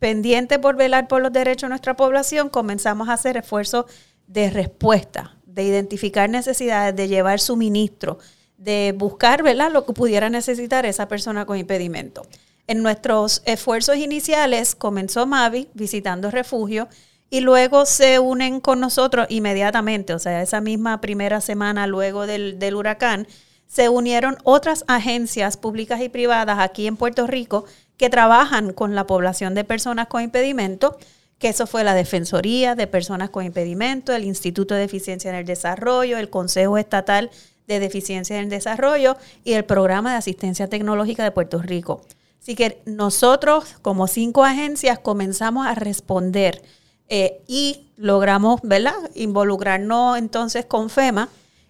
pendientes 0.03 0.59
por 0.59 0.75
velar 0.75 1.07
por 1.07 1.23
los 1.23 1.33
derechos 1.33 1.63
de 1.63 1.69
nuestra 1.69 1.95
población, 1.95 2.49
comenzamos 2.49 3.09
a 3.09 3.13
hacer 3.13 3.37
esfuerzos 3.37 3.85
de 4.27 4.51
respuesta, 4.51 5.37
de 5.47 5.63
identificar 5.63 6.29
necesidades, 6.29 6.97
de 6.97 7.07
llevar 7.07 7.39
suministro, 7.39 8.19
de 8.57 8.93
buscar 8.97 9.45
¿verdad? 9.45 9.71
lo 9.71 9.87
que 9.87 9.93
pudiera 9.93 10.29
necesitar 10.29 10.87
esa 10.87 11.07
persona 11.07 11.47
con 11.47 11.57
impedimento. 11.57 12.23
En 12.67 12.83
nuestros 12.83 13.43
esfuerzos 13.45 13.97
iniciales 13.97 14.75
comenzó 14.75 15.25
Mavi 15.25 15.69
visitando 15.73 16.33
refugio 16.33 16.89
y 17.31 17.39
luego 17.39 17.87
se 17.87 18.19
unen 18.19 18.59
con 18.59 18.81
nosotros 18.81 19.29
inmediatamente, 19.31 20.15
o 20.15 20.19
sea, 20.19 20.43
esa 20.43 20.61
misma 20.61 21.01
primera 21.01 21.41
semana 21.41 21.87
luego 21.87 22.27
del, 22.27 22.59
del 22.59 22.75
huracán, 22.75 23.29
se 23.69 23.89
unieron 23.89 24.37
otras 24.43 24.85
agencias 24.89 25.57
públicas 25.57 26.01
y 26.01 26.09
privadas 26.09 26.59
aquí 26.59 26.89
en 26.89 26.97
Puerto 26.97 27.29
Rico 27.29 27.67
que 27.97 28.11
trabajan 28.11 28.73
con 28.73 28.95
la 28.95 29.07
población 29.07 29.55
de 29.55 29.65
personas 29.65 30.09
con 30.09 30.23
impedimento, 30.23 30.99
que 31.39 31.49
eso 31.49 31.67
fue 31.67 31.85
la 31.85 31.95
Defensoría 31.95 32.75
de 32.75 32.87
Personas 32.87 33.31
con 33.31 33.45
Impedimento, 33.45 34.13
el 34.15 34.25
Instituto 34.25 34.75
de 34.75 34.85
Eficiencia 34.85 35.31
en 35.31 35.37
el 35.37 35.45
Desarrollo, 35.45 36.19
el 36.19 36.31
Consejo 36.31 36.79
Estatal 36.79 37.31
de 37.67 37.81
Deficiencia 37.81 38.37
en 38.37 38.45
el 38.45 38.51
Desarrollo 38.51 39.17
y 39.45 39.55
el 39.55 39.65
Programa 39.65 40.13
de 40.13 40.19
Asistencia 40.19 40.69
Tecnológica 40.69 41.25
de 41.25 41.31
Puerto 41.31 41.61
Rico. 41.61 42.03
Así 42.41 42.55
que 42.55 42.83
nosotros, 42.87 43.77
como 43.83 44.09
cinco 44.09 44.45
agencias, 44.45 44.99
comenzamos 44.99 45.67
a 45.67 45.75
responder 45.75 46.63
eh, 47.09 47.43
y 47.47 47.89
logramos, 47.97 48.61
¿verdad?, 48.63 48.95
involucrarnos 49.15 50.19
entonces 50.19 50.65
con 50.65 50.91
FEMA 50.91 51.29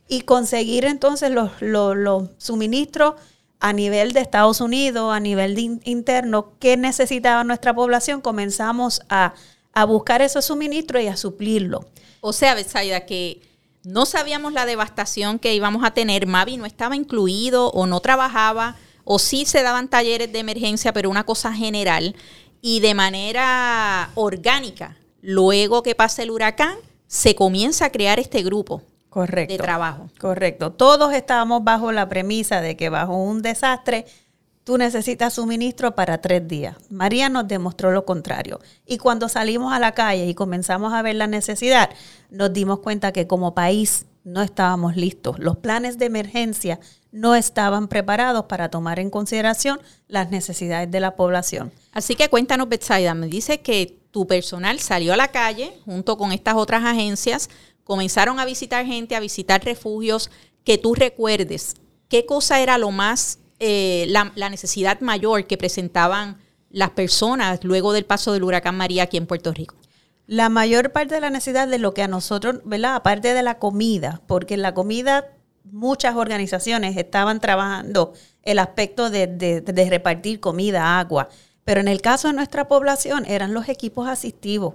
y 0.09 0.23
conseguir 0.23 0.85
entonces 0.85 1.31
los, 1.31 1.51
los, 1.61 2.31
suministros 2.39 3.15
a 3.63 3.73
nivel 3.73 4.13
de 4.13 4.21
Estados 4.21 4.61
Unidos, 4.61 5.15
a 5.15 5.21
nivel 5.21 5.57
interno, 5.85 6.59
que 6.59 6.77
necesitaba 6.77 7.45
nuestra 7.45 7.73
población, 7.73 8.21
comenzamos 8.21 9.03
a, 9.09 9.35
buscar 9.87 10.21
esos 10.21 10.47
suministros 10.47 11.01
y 11.01 11.07
a 11.07 11.17
suplirlo. 11.17 11.87
O 12.21 12.33
sea, 12.33 12.57
Besaida, 12.57 13.07
que 13.07 13.41
no 13.85 14.05
sabíamos 14.05 14.53
la 14.53 14.67
devastación 14.67 15.39
que 15.39 15.55
íbamos 15.55 15.85
a 15.85 15.93
tener, 15.93 16.27
Mavi 16.27 16.57
no 16.57 16.67
estaba 16.67 16.97
incluido 16.97 17.69
o 17.69 17.87
no 17.87 18.01
trabajaba, 18.01 18.75
o 19.05 19.21
sí 19.21 19.47
se 19.47 19.63
daban 19.63 19.87
talleres 19.87 20.33
de 20.33 20.41
emergencia, 20.41 20.93
pero 20.93 21.09
una 21.09 21.25
cosa 21.25 21.53
general, 21.53 22.17
y 22.61 22.81
de 22.81 22.95
manera 22.95 24.11
orgánica, 24.17 24.97
luego 25.21 25.85
que 25.85 25.95
pasa 25.95 26.25
el 26.25 26.33
huracán, 26.33 26.75
se 27.07 27.37
comienza 27.37 27.85
a 27.85 27.93
crear 27.93 28.19
este 28.19 28.43
grupo. 28.43 28.83
Correcto. 29.13 29.53
de 29.53 29.59
trabajo. 29.59 30.09
Correcto. 30.19 30.73
Todos 30.73 31.13
estábamos 31.13 31.63
bajo 31.63 31.93
la 31.93 32.09
premisa 32.09 32.63
de 32.63 32.77
que 32.79 32.89
bajo 32.89 33.15
un 33.15 33.43
desastre 33.43 34.07
tú 34.65 34.79
necesitas 34.79 35.35
suministro 35.35 35.95
para 35.95 36.23
tres 36.23 36.49
días. 36.49 36.77
María 36.89 37.29
nos 37.29 37.47
demostró 37.47 37.91
lo 37.91 38.07
contrario. 38.07 38.59
Y 38.87 38.97
cuando 38.97 39.29
salimos 39.29 39.75
a 39.75 39.79
la 39.79 39.93
calle 39.93 40.27
y 40.27 40.35
comenzamos 40.35 40.95
a 40.95 41.03
ver 41.03 41.17
la 41.17 41.27
necesidad, 41.27 41.91
nos 42.31 42.55
dimos 42.55 42.79
cuenta 42.79 43.13
que 43.13 43.27
como 43.27 43.55
país 43.55 44.07
no 44.25 44.41
estábamos 44.41 44.97
listos. 44.97 45.39
Los 45.39 45.59
planes 45.59 45.99
de 45.99 46.07
emergencia 46.07 46.81
no 47.11 47.35
estaban 47.35 47.89
preparados 47.89 48.47
para 48.47 48.71
tomar 48.71 48.99
en 48.99 49.11
consideración 49.11 49.79
las 50.09 50.31
necesidades 50.31 50.91
de 50.91 51.01
la 51.01 51.17
población. 51.17 51.71
Así 51.93 52.15
que 52.15 52.31
cuéntanos, 52.31 52.69
Betsaida, 52.69 53.13
me 53.15 53.27
dice 53.27 53.61
que 53.61 53.99
tu 54.11 54.27
personal 54.27 54.79
salió 54.79 55.13
a 55.13 55.17
la 55.17 55.29
calle 55.29 55.73
junto 55.85 56.17
con 56.17 56.33
estas 56.33 56.55
otras 56.55 56.85
agencias 56.85 57.51
comenzaron 57.85 58.39
a 58.41 58.45
visitar 58.45 58.87
gente, 58.87 59.17
a 59.17 59.21
visitar 59.21 59.65
refugios, 59.65 60.31
que 60.65 60.79
tú 60.79 60.95
recuerdes 60.95 61.75
qué 62.09 62.27
cosa 62.27 62.61
era 62.61 62.79
lo 62.79 62.91
más, 62.91 63.39
eh, 63.59 64.07
la, 64.09 64.51
necesidad 64.51 65.01
mayor 65.01 65.47
que 65.47 65.57
presentaban 65.57 66.39
las 66.71 66.91
personas 66.91 67.65
luego 67.65 67.93
del 67.93 68.05
paso 68.05 68.33
del 68.33 68.45
huracán 68.45 68.77
María 68.77 69.05
aquí 69.05 69.17
en 69.17 69.27
Puerto 69.27 69.53
Rico. 69.53 69.77
La 70.27 70.49
mayor 70.49 70.93
parte 70.93 71.15
de 71.15 71.21
la 71.21 71.31
necesidad 71.31 71.69
de 71.69 71.79
lo 71.79 71.95
que 71.95 72.03
a 72.03 72.09
nosotros, 72.09 72.61
¿verdad? 72.65 72.95
Aparte 72.95 73.35
de 73.35 73.43
la 73.43 73.59
comida, 73.59 74.23
porque 74.27 74.55
en 74.55 74.63
la 74.63 74.75
comida 74.75 75.27
muchas 75.65 76.17
organizaciones 76.17 76.97
estaban 76.97 77.41
trabajando 77.41 78.13
el 78.43 78.59
aspecto 78.59 79.11
de, 79.11 79.27
de 79.27 79.91
repartir 79.91 80.41
comida, 80.41 80.99
agua, 80.99 81.29
pero 81.65 81.81
en 81.81 81.89
el 81.89 82.01
caso 82.03 82.29
de 82.29 82.35
nuestra 82.35 82.69
población 82.69 83.25
eran 83.27 83.55
los 83.55 83.69
equipos 83.69 84.09
asistivos 84.09 84.75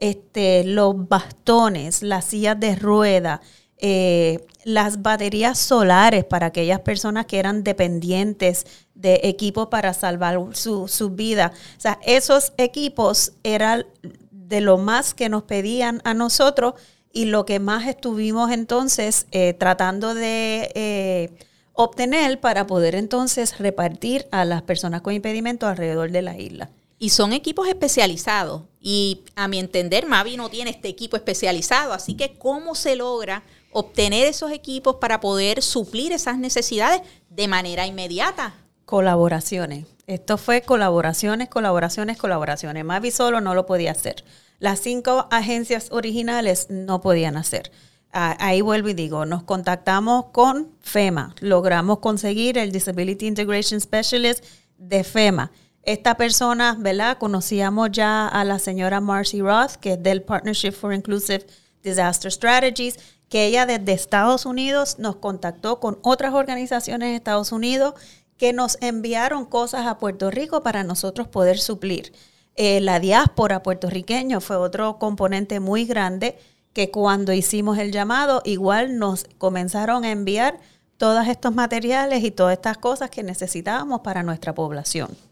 este, 0.00 0.64
los 0.64 1.08
bastones, 1.08 2.02
las 2.02 2.24
sillas 2.26 2.58
de 2.58 2.76
rueda, 2.76 3.40
eh, 3.78 4.44
las 4.64 5.02
baterías 5.02 5.58
solares 5.58 6.24
para 6.24 6.46
aquellas 6.46 6.80
personas 6.80 7.26
que 7.26 7.38
eran 7.38 7.62
dependientes 7.62 8.66
de 8.94 9.20
equipos 9.22 9.68
para 9.68 9.94
salvar 9.94 10.38
su, 10.52 10.88
su 10.88 11.10
vida. 11.10 11.52
O 11.76 11.80
sea, 11.80 11.98
esos 12.04 12.52
equipos 12.56 13.32
eran 13.44 13.86
de 14.30 14.60
lo 14.60 14.78
más 14.78 15.14
que 15.14 15.28
nos 15.28 15.44
pedían 15.44 16.00
a 16.04 16.14
nosotros 16.14 16.74
y 17.12 17.26
lo 17.26 17.44
que 17.44 17.60
más 17.60 17.86
estuvimos 17.86 18.50
entonces 18.50 19.26
eh, 19.30 19.54
tratando 19.54 20.14
de 20.14 20.70
eh, 20.74 21.30
obtener 21.72 22.40
para 22.40 22.66
poder 22.66 22.94
entonces 22.94 23.58
repartir 23.58 24.26
a 24.30 24.44
las 24.44 24.62
personas 24.62 25.02
con 25.02 25.14
impedimento 25.14 25.66
alrededor 25.66 26.10
de 26.10 26.22
la 26.22 26.36
isla. 26.38 26.70
Y 26.98 27.10
son 27.10 27.32
equipos 27.32 27.68
especializados. 27.68 28.62
Y 28.80 29.22
a 29.36 29.48
mi 29.48 29.58
entender, 29.58 30.06
Mavi 30.06 30.36
no 30.36 30.48
tiene 30.50 30.70
este 30.70 30.88
equipo 30.88 31.16
especializado. 31.16 31.92
Así 31.92 32.14
que, 32.14 32.34
¿cómo 32.38 32.74
se 32.74 32.96
logra 32.96 33.44
obtener 33.70 34.26
esos 34.26 34.50
equipos 34.50 34.96
para 34.96 35.20
poder 35.20 35.62
suplir 35.62 36.12
esas 36.12 36.38
necesidades 36.38 37.02
de 37.30 37.48
manera 37.48 37.86
inmediata? 37.86 38.54
Colaboraciones. 38.84 39.86
Esto 40.06 40.38
fue 40.38 40.62
colaboraciones, 40.62 41.48
colaboraciones, 41.48 42.16
colaboraciones. 42.16 42.84
Mavi 42.84 43.10
solo 43.10 43.40
no 43.40 43.54
lo 43.54 43.66
podía 43.66 43.92
hacer. 43.92 44.24
Las 44.58 44.80
cinco 44.80 45.28
agencias 45.30 45.88
originales 45.92 46.66
no 46.70 47.00
podían 47.00 47.36
hacer. 47.36 47.70
Ahí 48.10 48.62
vuelvo 48.62 48.88
y 48.88 48.94
digo, 48.94 49.26
nos 49.26 49.42
contactamos 49.42 50.26
con 50.32 50.72
FEMA, 50.80 51.34
logramos 51.40 51.98
conseguir 51.98 52.56
el 52.56 52.72
Disability 52.72 53.26
Integration 53.26 53.80
Specialist 53.80 54.44
de 54.78 55.04
FEMA 55.04 55.52
esta 55.92 56.18
persona, 56.18 56.76
¿verdad? 56.78 57.16
Conocíamos 57.16 57.90
ya 57.90 58.28
a 58.28 58.44
la 58.44 58.58
señora 58.58 59.00
Marcy 59.00 59.40
Roth, 59.40 59.76
que 59.80 59.94
es 59.94 60.02
del 60.02 60.22
Partnership 60.22 60.72
for 60.72 60.92
Inclusive 60.92 61.46
Disaster 61.82 62.30
Strategies, 62.30 62.98
que 63.30 63.46
ella 63.46 63.64
desde 63.64 63.92
Estados 63.92 64.44
Unidos 64.44 64.98
nos 64.98 65.16
contactó 65.16 65.80
con 65.80 65.98
otras 66.02 66.34
organizaciones 66.34 67.08
de 67.08 67.16
Estados 67.16 67.52
Unidos 67.52 67.94
que 68.36 68.52
nos 68.52 68.76
enviaron 68.82 69.46
cosas 69.46 69.86
a 69.86 69.96
Puerto 69.96 70.30
Rico 70.30 70.62
para 70.62 70.84
nosotros 70.84 71.26
poder 71.26 71.58
suplir. 71.58 72.12
Eh, 72.54 72.82
la 72.82 73.00
diáspora 73.00 73.62
puertorriqueña 73.62 74.40
fue 74.40 74.56
otro 74.56 74.98
componente 74.98 75.58
muy 75.58 75.86
grande 75.86 76.38
que 76.74 76.90
cuando 76.90 77.32
hicimos 77.32 77.78
el 77.78 77.92
llamado 77.92 78.42
igual 78.44 78.98
nos 78.98 79.24
comenzaron 79.38 80.04
a 80.04 80.10
enviar 80.10 80.58
todos 80.98 81.26
estos 81.28 81.54
materiales 81.54 82.24
y 82.24 82.30
todas 82.30 82.52
estas 82.52 82.76
cosas 82.76 83.08
que 83.08 83.22
necesitábamos 83.22 84.02
para 84.02 84.22
nuestra 84.22 84.54
población 84.54 85.27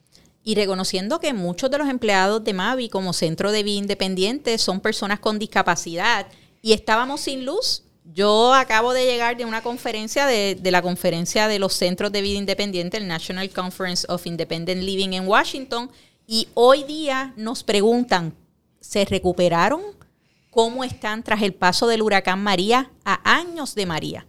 y 0.46 0.54
reconociendo 0.54 1.18
que 1.18 1.34
muchos 1.34 1.72
de 1.72 1.78
los 1.78 1.88
empleados 1.88 2.44
de 2.44 2.54
Mavi 2.54 2.88
como 2.88 3.12
centro 3.12 3.50
de 3.50 3.64
vida 3.64 3.78
independiente 3.78 4.58
son 4.58 4.78
personas 4.78 5.18
con 5.18 5.40
discapacidad 5.40 6.28
y 6.62 6.72
estábamos 6.72 7.22
sin 7.22 7.44
luz. 7.44 7.82
Yo 8.14 8.54
acabo 8.54 8.92
de 8.92 9.06
llegar 9.06 9.36
de 9.36 9.44
una 9.44 9.60
conferencia, 9.64 10.24
de, 10.24 10.56
la 10.62 10.82
conferencia 10.82 11.48
de 11.48 11.58
los 11.58 11.72
centros 11.72 12.12
de 12.12 12.22
vida 12.22 12.38
independiente, 12.38 12.96
el 12.96 13.08
National 13.08 13.50
Conference 13.50 14.06
of 14.08 14.24
Independent 14.24 14.84
Living 14.84 15.14
en 15.14 15.26
Washington, 15.26 15.90
y 16.28 16.46
hoy 16.54 16.84
día 16.84 17.34
nos 17.36 17.64
preguntan, 17.64 18.32
¿se 18.80 19.04
recuperaron? 19.04 19.82
¿Cómo 20.50 20.84
están 20.84 21.24
tras 21.24 21.42
el 21.42 21.54
paso 21.54 21.88
del 21.88 22.02
huracán 22.02 22.40
María 22.40 22.92
a 23.04 23.36
años 23.36 23.74
de 23.74 23.86
María? 23.86 24.26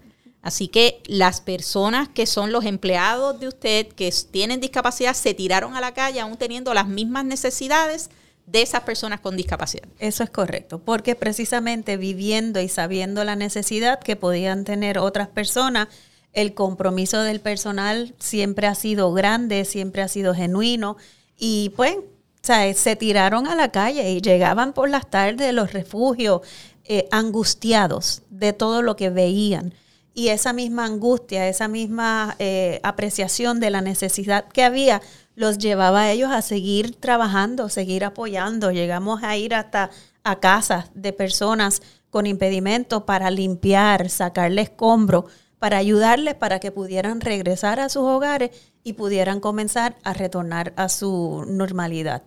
Así 0.47 0.69
que 0.69 1.01
las 1.07 1.41
personas 1.41 2.07
que 2.07 2.25
son 2.25 2.53
los 2.53 2.63
empleados 2.63 3.37
de 3.37 3.49
usted 3.49 3.85
que 3.89 4.13
tienen 4.31 4.61
discapacidad 4.61 5.13
se 5.13 5.33
tiraron 5.33 5.75
a 5.75 5.81
la 5.81 5.93
calle 5.93 6.21
aún 6.21 6.37
teniendo 6.37 6.73
las 6.73 6.87
mismas 6.87 7.25
necesidades 7.25 8.09
de 8.45 8.61
esas 8.61 8.83
personas 8.83 9.19
con 9.19 9.35
discapacidad. 9.35 9.89
Eso 9.99 10.23
es 10.23 10.29
correcto, 10.29 10.79
porque 10.79 11.15
precisamente 11.15 11.97
viviendo 11.97 12.61
y 12.61 12.69
sabiendo 12.69 13.25
la 13.25 13.35
necesidad 13.35 13.99
que 13.99 14.15
podían 14.15 14.63
tener 14.63 14.99
otras 14.99 15.27
personas, 15.27 15.89
el 16.31 16.53
compromiso 16.53 17.23
del 17.23 17.41
personal 17.41 18.15
siempre 18.17 18.67
ha 18.67 18.75
sido 18.75 19.11
grande, 19.11 19.65
siempre 19.65 20.01
ha 20.01 20.07
sido 20.07 20.33
genuino 20.33 20.95
y 21.37 21.73
pues 21.75 21.97
se 22.41 22.95
tiraron 22.95 23.47
a 23.47 23.55
la 23.55 23.69
calle 23.73 24.11
y 24.11 24.21
llegaban 24.21 24.71
por 24.71 24.89
las 24.89 25.09
tardes 25.09 25.45
de 25.45 25.51
los 25.51 25.73
refugios 25.73 26.39
eh, 26.85 27.05
angustiados 27.11 28.21
de 28.29 28.53
todo 28.53 28.81
lo 28.81 28.95
que 28.95 29.09
veían. 29.09 29.73
Y 30.17 30.29
esa 30.29 30.51
misma 30.51 30.85
angustia, 30.85 31.47
esa 31.47 31.67
misma 31.67 32.35
eh, 32.39 32.79
apreciación 32.81 33.59
de 33.59 33.69
la 33.69 33.81
necesidad 33.81 34.45
que 34.47 34.63
había, 34.63 34.99
los 35.35 35.59
llevaba 35.59 36.01
a 36.01 36.11
ellos 36.11 36.31
a 36.31 36.41
seguir 36.41 36.95
trabajando, 36.95 37.69
seguir 37.69 38.03
apoyando. 38.03 38.71
Llegamos 38.71 39.21
a 39.21 39.37
ir 39.37 39.53
hasta 39.53 39.91
a 40.23 40.39
casas 40.39 40.89
de 40.95 41.13
personas 41.13 41.83
con 42.09 42.25
impedimento 42.25 43.05
para 43.05 43.29
limpiar, 43.29 44.09
sacarles 44.09 44.69
escombro, 44.69 45.27
para 45.59 45.77
ayudarles 45.77 46.33
para 46.33 46.59
que 46.59 46.71
pudieran 46.71 47.21
regresar 47.21 47.79
a 47.79 47.87
sus 47.87 48.01
hogares 48.01 48.49
y 48.83 48.93
pudieran 48.93 49.39
comenzar 49.39 49.97
a 50.03 50.13
retornar 50.13 50.73
a 50.77 50.89
su 50.89 51.45
normalidad. 51.47 52.23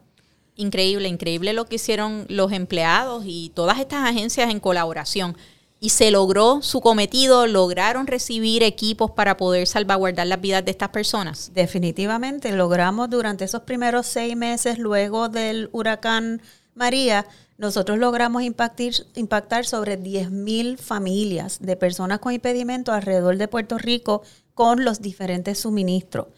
Increíble, 0.55 1.09
increíble 1.09 1.55
lo 1.55 1.65
que 1.65 1.75
hicieron 1.75 2.25
los 2.29 2.53
empleados 2.53 3.25
y 3.27 3.51
todas 3.53 3.81
estas 3.81 4.09
agencias 4.09 4.49
en 4.49 4.61
colaboración. 4.61 5.37
Y 5.83 5.89
se 5.89 6.11
logró 6.11 6.61
su 6.61 6.83
cometido, 6.83 7.47
lograron 7.47 8.07
recibir 8.07 8.63
equipos 8.63 9.13
para 9.13 9.39
poder 9.39 9.67
salvaguardar 9.67 10.27
las 10.27 10.41
vidas 10.41 10.63
de 10.65 10.73
estas 10.73 10.91
personas. 10.91 11.53
Definitivamente, 11.55 12.53
logramos 12.53 13.09
durante 13.09 13.47
esos 13.47 13.63
primeros 13.63 14.07
seis 14.07 14.37
meses 14.37 14.79
luego 14.79 15.31
del 15.31 15.71
huracán 15.73 16.43
María, 16.75 17.27
nosotros 17.61 17.99
logramos 17.99 18.43
impactar, 18.43 19.67
sobre 19.67 19.99
10.000 19.99 20.79
familias 20.79 21.59
de 21.61 21.77
personas 21.77 22.19
con 22.19 22.33
impedimento 22.33 22.91
alrededor 22.91 23.37
de 23.37 23.49
Puerto 23.49 23.77
Rico 23.77 24.23
con 24.55 24.83
los 24.83 25.03
diferentes 25.03 25.59
suministros. 25.59 26.29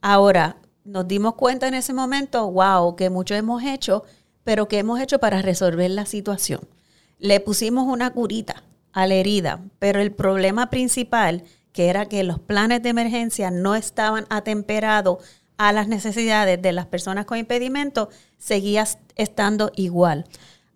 Ahora, 0.00 0.56
nos 0.84 1.06
dimos 1.06 1.34
cuenta 1.34 1.68
en 1.68 1.74
ese 1.74 1.92
momento, 1.92 2.50
wow, 2.50 2.96
que 2.96 3.10
mucho 3.10 3.36
hemos 3.36 3.62
hecho, 3.62 4.02
pero 4.42 4.66
¿qué 4.66 4.78
hemos 4.78 5.00
hecho 5.00 5.20
para 5.20 5.40
resolver 5.40 5.88
la 5.90 6.04
situación? 6.04 6.60
Le 7.20 7.38
pusimos 7.38 7.86
una 7.86 8.12
curita 8.12 8.64
a 8.92 9.06
la 9.06 9.14
herida, 9.14 9.60
pero 9.78 10.00
el 10.00 10.12
problema 10.12 10.70
principal, 10.70 11.44
que 11.72 11.88
era 11.88 12.06
que 12.06 12.22
los 12.22 12.38
planes 12.38 12.82
de 12.82 12.90
emergencia 12.90 13.50
no 13.50 13.74
estaban 13.74 14.26
atemperados 14.30 15.18
a 15.56 15.72
las 15.72 15.88
necesidades 15.88 16.60
de 16.60 16.72
las 16.72 16.86
personas 16.86 17.24
con 17.24 17.38
impedimento, 17.38 18.10
seguía 18.38 18.86
estando 19.16 19.70
igual. 19.76 20.26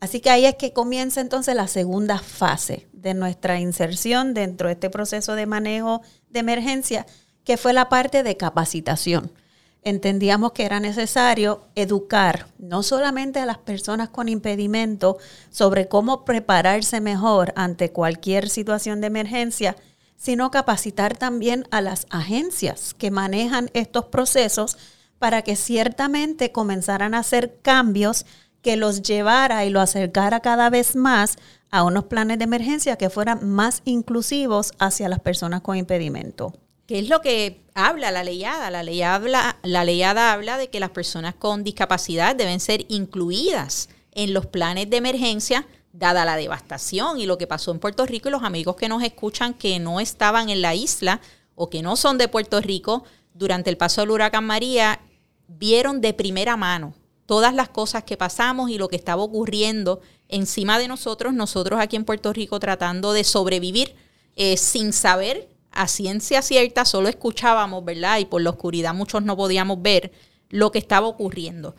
Así 0.01 0.21
que 0.21 0.31
ahí 0.31 0.45
es 0.45 0.55
que 0.55 0.73
comienza 0.73 1.21
entonces 1.21 1.55
la 1.55 1.69
segunda 1.69 2.19
fase 2.19 2.87
de 2.93 3.15
nuestra 3.15 3.59
inserción 3.59 4.35
dentro 4.35 4.69
de 4.69 4.75
este 4.75 4.91
proceso 4.91 5.35
de 5.35 5.47
manejo 5.47 6.03
de 6.31 6.41
emergencia, 6.41 7.07
que 7.45 7.57
fue 7.57 7.73
la 7.73 7.89
parte 7.89 8.23
de 8.23 8.37
capacitación 8.37 9.33
entendíamos 9.87 10.51
que 10.51 10.65
era 10.65 10.81
necesario 10.81 11.63
educar 11.77 12.49
no 12.59 12.83
solamente 12.83 13.39
a 13.39 13.47
las 13.47 13.59
personas 13.59 14.09
con 14.09 14.29
impedimento 14.29 15.17
sobre 15.49 15.87
cómo 15.87 16.25
prepararse 16.25 17.01
mejor 17.01 17.53
ante 17.55 17.93
cualquier 17.93 18.49
situación 18.49 19.01
de 19.01 19.07
emergencia, 19.07 19.77
sino 20.17 20.51
capacitar 20.51 21.17
también 21.17 21.69
a 21.71 21.81
las 21.83 22.09
agencias 22.11 22.95
que 22.95 23.13
manejan 23.13 23.71
estos 23.75 24.07
procesos 24.07 24.77
para 25.21 25.43
que 25.43 25.55
ciertamente 25.55 26.51
comenzaran 26.51 27.15
a 27.15 27.21
hacer 27.21 27.61
cambios 27.63 28.27
que 28.63 28.77
los 28.77 29.03
llevara 29.03 29.65
y 29.67 29.71
lo 29.71 29.81
acercara 29.81 30.41
cada 30.41 30.69
vez 30.69 30.97
más 30.97 31.37
a 31.71 31.85
unos 31.85 32.07
planes 32.07 32.39
de 32.39 32.45
emergencia 32.45 32.97
que 32.97 33.09
fueran 33.09 33.49
más 33.49 33.83
inclusivos 33.85 34.73
hacia 34.81 35.09
las 35.09 35.21
personas 35.21 35.61
con 35.61 35.77
impedimento. 35.77 36.55
¿Qué 36.87 37.01
es 37.01 37.09
lo 37.09 37.21
que 37.21 37.65
habla 37.75 38.13
la 38.13 38.23
leyada? 38.23 38.71
La 38.71 38.85
ley 38.85 39.03
habla, 39.03 39.59
la 39.65 39.85
leyada 39.85 40.33
habla 40.33 40.57
de 40.57 40.71
que 40.71 40.79
las 40.79 40.91
personas 40.91 41.35
con 41.35 41.65
discapacidad 41.65 42.37
deben 42.37 42.61
ser 42.61 42.87
incluidas 42.89 43.89
en 44.13 44.33
los 44.33 44.47
planes 44.47 44.89
de 44.89 44.99
emergencia, 44.99 45.67
dada 45.93 46.25
la 46.25 46.37
devastación 46.37 47.19
y 47.19 47.27
lo 47.27 47.39
que 47.39 47.49
pasó 47.49 47.73
en 47.73 47.81
Puerto 47.81 48.07
Rico 48.07 48.29
y 48.29 48.33
los 48.33 48.45
amigos 48.45 48.77
que 48.77 48.89
nos 48.89 49.03
escuchan 49.03 49.53
que 49.53 49.81
no 49.81 49.99
estaban 49.99 50.49
en 50.49 50.63
la 50.63 50.77
isla 50.77 51.21
o 51.57 51.71
que 51.71 51.83
no 51.83 51.97
son 51.97 52.19
de 52.19 52.29
Puerto 52.29 52.61
Rico 52.61 53.03
durante 53.35 53.69
el 53.69 53.77
paso 53.77 54.03
del 54.03 54.13
huracán 54.13 54.45
María, 54.45 55.01
vieron 55.49 56.01
de 56.01 56.15
primera 56.15 56.57
mano 56.57 56.95
todas 57.27 57.53
las 57.53 57.69
cosas 57.69 58.05
que 58.05 58.17
pasamos 58.17 58.71
y 58.71 58.79
lo 58.79 58.89
que 58.89 58.97
estaba 58.97 59.23
ocurriendo 59.23 60.01
encima 60.29 60.79
de 60.79 60.87
nosotros, 60.87 61.35
nosotros 61.35 61.81
aquí 61.81 61.97
en 61.97 62.05
Puerto 62.05 62.33
Rico 62.33 62.61
tratando 62.61 63.13
de 63.13 63.25
sobrevivir 63.25 63.97
eh, 64.37 64.57
sin 64.57 64.93
saber 64.93 65.56
a 65.77 65.89
ciencia 65.89 66.43
cierta 66.43 66.85
solo 66.85 67.09
escuchábamos, 67.09 67.85
¿verdad? 67.85 68.19
Y 68.19 68.25
por 68.25 68.43
la 68.43 68.51
oscuridad 68.51 68.95
muchos 68.95 69.23
no 69.23 69.37
podíamos 69.37 69.81
ver 69.83 70.13
lo 70.49 70.73
que 70.73 70.79
estaba 70.79 71.07
ocurriendo. 71.07 71.75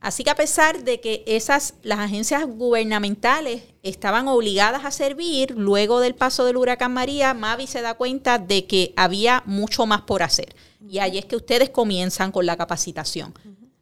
Así 0.00 0.24
que 0.24 0.30
a 0.30 0.34
pesar 0.34 0.82
de 0.82 1.00
que 1.00 1.22
esas, 1.26 1.74
las 1.82 2.00
agencias 2.00 2.44
gubernamentales 2.44 3.62
estaban 3.84 4.26
obligadas 4.26 4.84
a 4.84 4.90
servir, 4.90 5.52
luego 5.56 6.00
del 6.00 6.16
paso 6.16 6.44
del 6.44 6.56
huracán 6.56 6.92
María, 6.92 7.34
Mavi 7.34 7.68
se 7.68 7.82
da 7.82 7.94
cuenta 7.94 8.38
de 8.38 8.66
que 8.66 8.92
había 8.96 9.44
mucho 9.46 9.86
más 9.86 10.02
por 10.02 10.24
hacer. 10.24 10.56
Y 10.88 10.98
ahí 10.98 11.18
es 11.18 11.24
que 11.24 11.36
ustedes 11.36 11.70
comienzan 11.70 12.32
con 12.32 12.46
la 12.46 12.56
capacitación. 12.56 13.32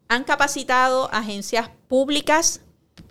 Han 0.09 0.24
capacitado 0.24 1.09
agencias 1.11 1.70
públicas 1.88 2.61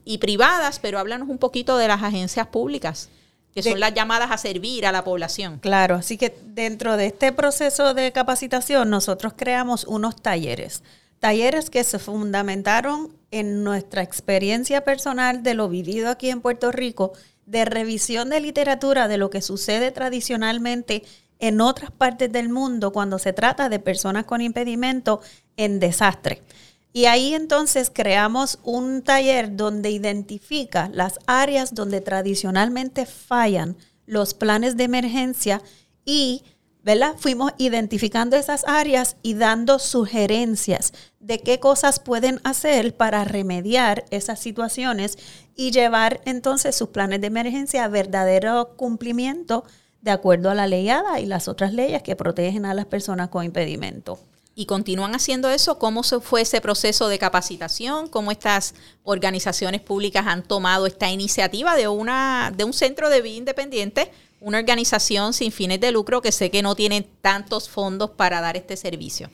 y 0.05 0.19
privadas, 0.19 0.77
pero 0.79 0.99
háblanos 0.99 1.29
un 1.29 1.39
poquito 1.39 1.77
de 1.77 1.87
las 1.87 2.03
agencias 2.03 2.45
públicas 2.47 3.09
que 3.53 3.63
son 3.63 3.79
las 3.79 3.93
llamadas 3.93 4.31
a 4.31 4.37
servir 4.37 4.85
a 4.85 4.91
la 4.91 5.03
población. 5.03 5.59
Claro, 5.59 5.95
así 5.95 6.17
que 6.17 6.37
dentro 6.45 6.97
de 6.97 7.07
este 7.07 7.31
proceso 7.31 7.93
de 7.93 8.11
capacitación 8.11 8.89
nosotros 8.89 9.33
creamos 9.35 9.85
unos 9.85 10.15
talleres, 10.15 10.83
talleres 11.19 11.69
que 11.69 11.83
se 11.83 11.99
fundamentaron 11.99 13.13
en 13.31 13.63
nuestra 13.63 14.01
experiencia 14.01 14.83
personal 14.83 15.43
de 15.43 15.53
lo 15.53 15.69
vivido 15.69 16.09
aquí 16.09 16.29
en 16.29 16.41
Puerto 16.41 16.71
Rico, 16.71 17.13
de 17.45 17.65
revisión 17.65 18.29
de 18.29 18.39
literatura 18.39 19.07
de 19.07 19.17
lo 19.17 19.29
que 19.29 19.41
sucede 19.41 19.91
tradicionalmente 19.91 21.03
en 21.39 21.61
otras 21.61 21.91
partes 21.91 22.31
del 22.31 22.49
mundo 22.49 22.91
cuando 22.91 23.17
se 23.17 23.33
trata 23.33 23.69
de 23.69 23.79
personas 23.79 24.25
con 24.25 24.41
impedimento 24.41 25.21
en 25.57 25.79
desastre. 25.79 26.41
Y 26.91 27.05
ahí 27.05 27.33
entonces 27.33 27.91
creamos 27.93 28.59
un 28.63 29.03
taller 29.03 29.55
donde 29.55 29.91
identifica 29.91 30.89
las 30.91 31.19
áreas 31.27 31.75
donde 31.75 32.01
tradicionalmente 32.01 33.05
fallan 33.05 33.77
los 34.05 34.33
planes 34.33 34.75
de 34.75 34.85
emergencia 34.85 35.61
y 36.03 36.43
¿verdad? 36.81 37.15
Fuimos 37.17 37.51
identificando 37.57 38.35
esas 38.35 38.63
áreas 38.65 39.17
y 39.21 39.33
dando 39.33 39.79
sugerencias 39.79 40.93
de 41.19 41.39
qué 41.39 41.59
cosas 41.59 41.99
pueden 41.99 42.39
hacer 42.43 42.95
para 42.95 43.25
remediar 43.25 44.05
esas 44.09 44.39
situaciones 44.39 45.17
y 45.55 45.71
llevar 45.71 46.21
entonces 46.25 46.75
sus 46.75 46.89
planes 46.89 47.21
de 47.21 47.27
emergencia 47.27 47.83
a 47.83 47.89
verdadero 47.89 48.75
cumplimiento 48.77 49.65
de 50.01 50.11
acuerdo 50.11 50.49
a 50.49 50.55
la 50.55 50.67
ley 50.67 50.89
ADA 50.89 51.19
y 51.19 51.25
las 51.25 51.47
otras 51.49 51.73
leyes 51.73 52.01
que 52.01 52.15
protegen 52.15 52.65
a 52.65 52.73
las 52.73 52.85
personas 52.85 53.27
con 53.29 53.43
impedimento 53.43 54.17
y 54.59 54.65
continúan 54.65 55.15
haciendo 55.15 55.49
eso. 55.49 55.79
¿Cómo 55.79 56.03
fue 56.03 56.41
ese 56.41 56.59
proceso 56.59 57.07
de 57.07 57.17
capacitación? 57.17 58.09
¿Cómo 58.09 58.29
estas 58.29 58.75
organizaciones 59.03 59.79
públicas 59.79 60.27
han 60.27 60.43
tomado 60.43 60.85
esta 60.85 61.09
iniciativa 61.09 61.77
de, 61.77 61.87
una, 61.87 62.51
de 62.53 62.65
un 62.65 62.73
centro 62.73 63.09
de 63.09 63.21
vida 63.21 63.37
independiente, 63.37 64.11
una 64.41 64.57
organización 64.57 65.31
sin 65.31 65.53
fines 65.53 65.79
de 65.79 65.93
lucro 65.93 66.21
que 66.21 66.33
sé 66.33 66.51
que 66.51 66.61
no 66.61 66.75
tiene 66.75 67.03
tantos 67.21 67.69
fondos 67.69 68.09
para 68.09 68.41
dar 68.41 68.57
este 68.57 68.75
servicio? 68.75 69.29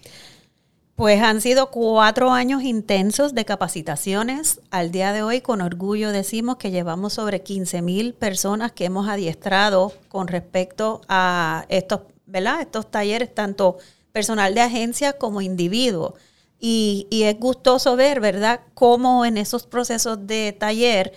Pues 0.95 1.19
han 1.23 1.41
sido 1.41 1.71
cuatro 1.71 2.29
años 2.29 2.61
intensos 2.61 3.33
de 3.33 3.45
capacitaciones. 3.45 4.61
Al 4.69 4.91
día 4.91 5.11
de 5.11 5.23
hoy, 5.23 5.41
con 5.41 5.61
orgullo 5.61 6.11
decimos 6.11 6.57
que 6.57 6.69
llevamos 6.69 7.13
sobre 7.13 7.41
15 7.41 7.81
mil 7.81 8.13
personas 8.13 8.73
que 8.73 8.85
hemos 8.85 9.09
adiestrado 9.09 9.91
con 10.07 10.27
respecto 10.27 11.01
a 11.07 11.65
estos, 11.69 12.01
¿verdad? 12.27 12.61
estos 12.61 12.91
talleres, 12.91 13.33
tanto 13.33 13.79
personal 14.15 14.55
de 14.55 14.61
agencia 14.61 15.11
como 15.11 15.41
individuo. 15.41 16.15
Y, 16.57 17.05
es 17.11 17.37
gustoso 17.37 17.97
ver, 17.97 18.21
¿verdad?, 18.21 18.61
cómo 18.73 19.25
en 19.25 19.35
esos 19.37 19.67
procesos 19.67 20.25
de 20.25 20.55
taller, 20.57 21.11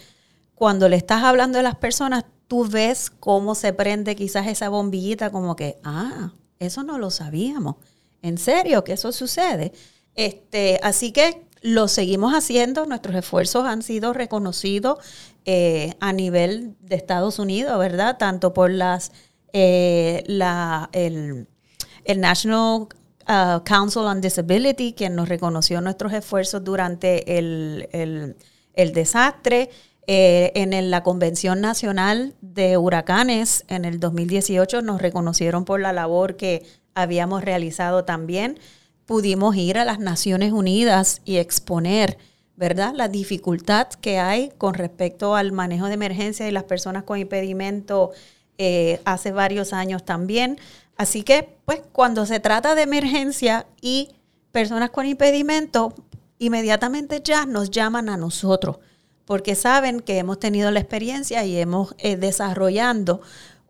cuando 0.57 0.89
le 0.89 0.97
estás 0.97 1.23
hablando 1.23 1.61
a 1.61 1.63
las 1.63 1.77
personas, 1.77 2.25
tú 2.49 2.67
ves 2.67 3.09
cómo 3.21 3.55
se 3.55 3.73
prende 3.73 4.17
quizás 4.17 4.49
esa 4.49 4.69
bombillita 4.69 5.31
como 5.31 5.55
que, 5.55 5.79
ah, 5.85 6.33
eso 6.59 6.83
no 6.83 6.99
lo 6.99 7.13
sabíamos. 7.13 7.77
En 8.21 8.37
serio, 8.37 8.83
que 8.83 8.95
eso 8.95 9.13
sucede. 9.13 9.71
Este, 10.17 10.81
así 10.83 11.13
que 11.13 11.47
lo 11.63 11.87
seguimos 11.87 12.35
haciendo, 12.35 12.85
nuestros 12.85 13.15
esfuerzos 13.15 13.65
han 13.65 13.83
sido 13.83 14.13
reconocidos 14.13 14.99
eh, 15.45 15.95
a 16.01 16.13
nivel 16.13 16.75
de 16.81 16.97
Estados 16.97 17.39
Unidos, 17.39 17.79
¿verdad? 17.79 18.19
Tanto 18.19 18.53
por 18.53 18.73
las, 18.73 19.13
eh, 19.53 20.25
la, 20.27 20.91
el, 20.93 21.47
el 22.09 22.21
National 22.21 22.88
uh, 23.29 23.61
Council 23.64 24.03
on 24.03 24.21
Disability, 24.21 24.94
quien 24.94 25.14
nos 25.14 25.29
reconoció 25.29 25.81
nuestros 25.81 26.12
esfuerzos 26.12 26.64
durante 26.64 27.38
el, 27.38 28.37
desastre. 28.75 29.71
Eh, 30.11 30.53
en 30.55 30.90
la 30.90 31.03
Convención 31.03 31.61
Nacional 31.61 32.35
de 32.40 32.79
Huracanes 32.79 33.66
en 33.68 33.85
el 33.85 34.01
2018 34.01 34.81
nos 34.81 35.03
reconocieron 35.03 35.66
por 35.66 35.81
la 35.81 35.92
labor 35.92 36.37
que 36.37 36.64
habíamos 36.94 37.44
realizado 37.44 38.07
también. 38.07 38.59
Pudimos 39.05 39.55
ir 39.57 39.77
a 39.77 39.85
las 39.85 39.99
Naciones 39.99 40.53
Unidas 40.53 41.21
y 41.27 41.37
exponer 41.37 42.16
¿verdad? 42.59 42.92
La 42.97 43.07
dificultad 43.07 43.87
que 43.87 44.18
hay 44.18 44.51
con 44.59 44.75
respecto 44.75 45.37
al 45.37 45.53
manejo 45.53 45.87
de 45.87 45.94
emergencia 45.94 46.49
y 46.49 46.51
las 46.51 46.64
personas 46.64 47.05
con 47.05 47.21
impedimento 47.21 48.11
eh, 48.59 49.01
hace 49.05 49.31
varios 49.31 49.73
años 49.73 50.05
también. 50.05 50.59
Así 50.99 51.23
que, 51.23 51.57
pues, 51.65 51.81
cuando 51.93 52.27
se 52.27 52.41
trata 52.41 52.75
de 52.75 52.83
emergencia 52.83 53.67
y 53.81 54.11
personas 54.51 54.91
con 54.91 55.07
impedimento, 55.07 55.95
inmediatamente 56.39 57.23
ya 57.25 57.47
nos 57.47 57.71
llaman 57.71 58.09
a 58.09 58.17
nosotros, 58.17 58.79
porque 59.25 59.55
saben 59.55 60.01
que 60.01 60.19
hemos 60.19 60.41
tenido 60.41 60.71
la 60.73 60.81
experiencia 60.81 61.45
y 61.45 61.57
hemos 61.57 61.95
eh, 61.99 62.17
desarrollando 62.17 63.21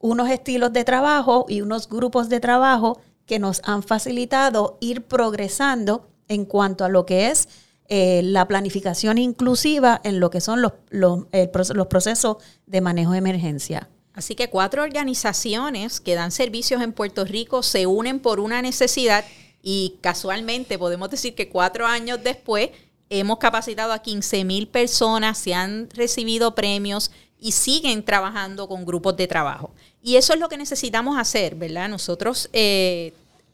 unos 0.01 0.31
estilos 0.31 0.73
de 0.73 0.85
trabajo 0.85 1.45
y 1.49 1.61
unos 1.61 1.89
grupos 1.89 2.31
de 2.31 2.41
trabajo 2.41 2.99
que 3.27 3.39
nos 3.39 3.61
han 3.65 3.83
facilitado 3.83 4.79
ir 4.81 5.03
progresando 5.03 6.09
en 6.29 6.47
cuanto 6.47 6.87
a 6.87 6.89
lo 6.89 7.05
que 7.05 7.29
es 7.29 7.49
eh, 7.89 8.23
la 8.23 8.49
planificación 8.49 9.19
inclusiva 9.19 10.01
en 10.03 10.19
lo 10.19 10.31
que 10.31 10.41
son 10.41 10.63
los, 10.63 10.73
los, 10.89 11.27
los 11.53 11.87
procesos 11.89 12.39
de 12.67 12.81
manejo 12.81 13.13
de 13.13 13.19
emergencia. 13.19 13.91
Así 14.19 14.35
que 14.35 14.51
cuatro 14.51 14.83
organizaciones 14.83 16.01
que 16.01 16.17
dan 16.17 16.33
servicios 16.33 16.83
en 16.83 16.93
Puerto 16.93 17.25
Rico 17.25 17.63
se 17.63 17.87
unen 17.87 18.19
por 18.19 18.41
una 18.41 18.61
necesidad 18.63 19.25
y 19.63 19.95
casualmente 20.01 20.77
podemos 20.77 21.09
decir 21.09 21.37
que 21.37 21.49
cuatro 21.49 21.87
años 21.87 22.19
después 22.25 22.71
hemos 23.11 23.39
capacitado 23.39 23.93
a 23.93 24.03
15 24.03 24.45
mil 24.45 24.67
personas, 24.67 25.39
se 25.39 25.55
han 25.55 25.89
recibido 25.91 26.57
premios 26.57 27.13
y 27.39 27.53
siguen 27.53 28.05
trabajando 28.05 28.67
con 28.67 28.85
grupos 28.85 29.17
de 29.17 29.29
trabajo. 29.29 29.71
Y 30.03 30.17
eso 30.17 30.33
es 30.33 30.41
lo 30.41 30.49
que 30.49 30.59
necesitamos 30.59 31.17
hacer, 31.17 31.55
¿verdad? 31.55 31.89
Nosotros 31.89 32.51
eh, 32.53 33.13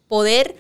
poder 0.09 0.57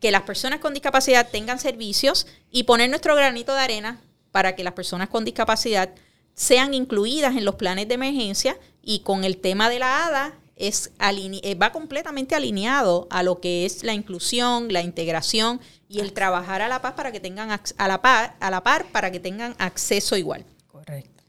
que 0.00 0.10
las 0.10 0.22
personas 0.22 0.60
con 0.60 0.72
discapacidad 0.72 1.28
tengan 1.30 1.58
servicios 1.58 2.26
y 2.50 2.62
poner 2.62 2.88
nuestro 2.88 3.14
granito 3.14 3.52
de 3.52 3.60
arena 3.60 4.00
para 4.32 4.56
que 4.56 4.64
las 4.64 4.72
personas 4.72 5.10
con 5.10 5.22
discapacidad 5.26 5.90
sean 6.34 6.74
incluidas 6.74 7.36
en 7.36 7.44
los 7.44 7.54
planes 7.54 7.88
de 7.88 7.94
emergencia 7.94 8.58
y 8.82 9.00
con 9.00 9.24
el 9.24 9.38
tema 9.38 9.70
de 9.70 9.78
la 9.78 10.06
ADA 10.06 10.34
es 10.56 10.92
eh, 11.00 11.54
va 11.56 11.72
completamente 11.72 12.34
alineado 12.34 13.08
a 13.10 13.22
lo 13.22 13.40
que 13.40 13.64
es 13.64 13.82
la 13.82 13.92
inclusión, 13.92 14.72
la 14.72 14.82
integración 14.82 15.60
y 15.88 16.00
el 16.00 16.12
trabajar 16.12 16.62
a 16.62 16.68
la 16.68 16.80
paz 16.80 16.94
para 16.94 17.12
que 17.12 17.20
tengan 17.20 17.50
a 17.50 17.88
la 17.88 18.02
par, 18.02 18.36
a 18.40 18.50
la 18.50 18.62
par 18.62 18.86
para 18.86 19.10
que 19.10 19.20
tengan 19.20 19.54
acceso 19.58 20.16
igual. 20.16 20.44
Correcto. 20.68 21.22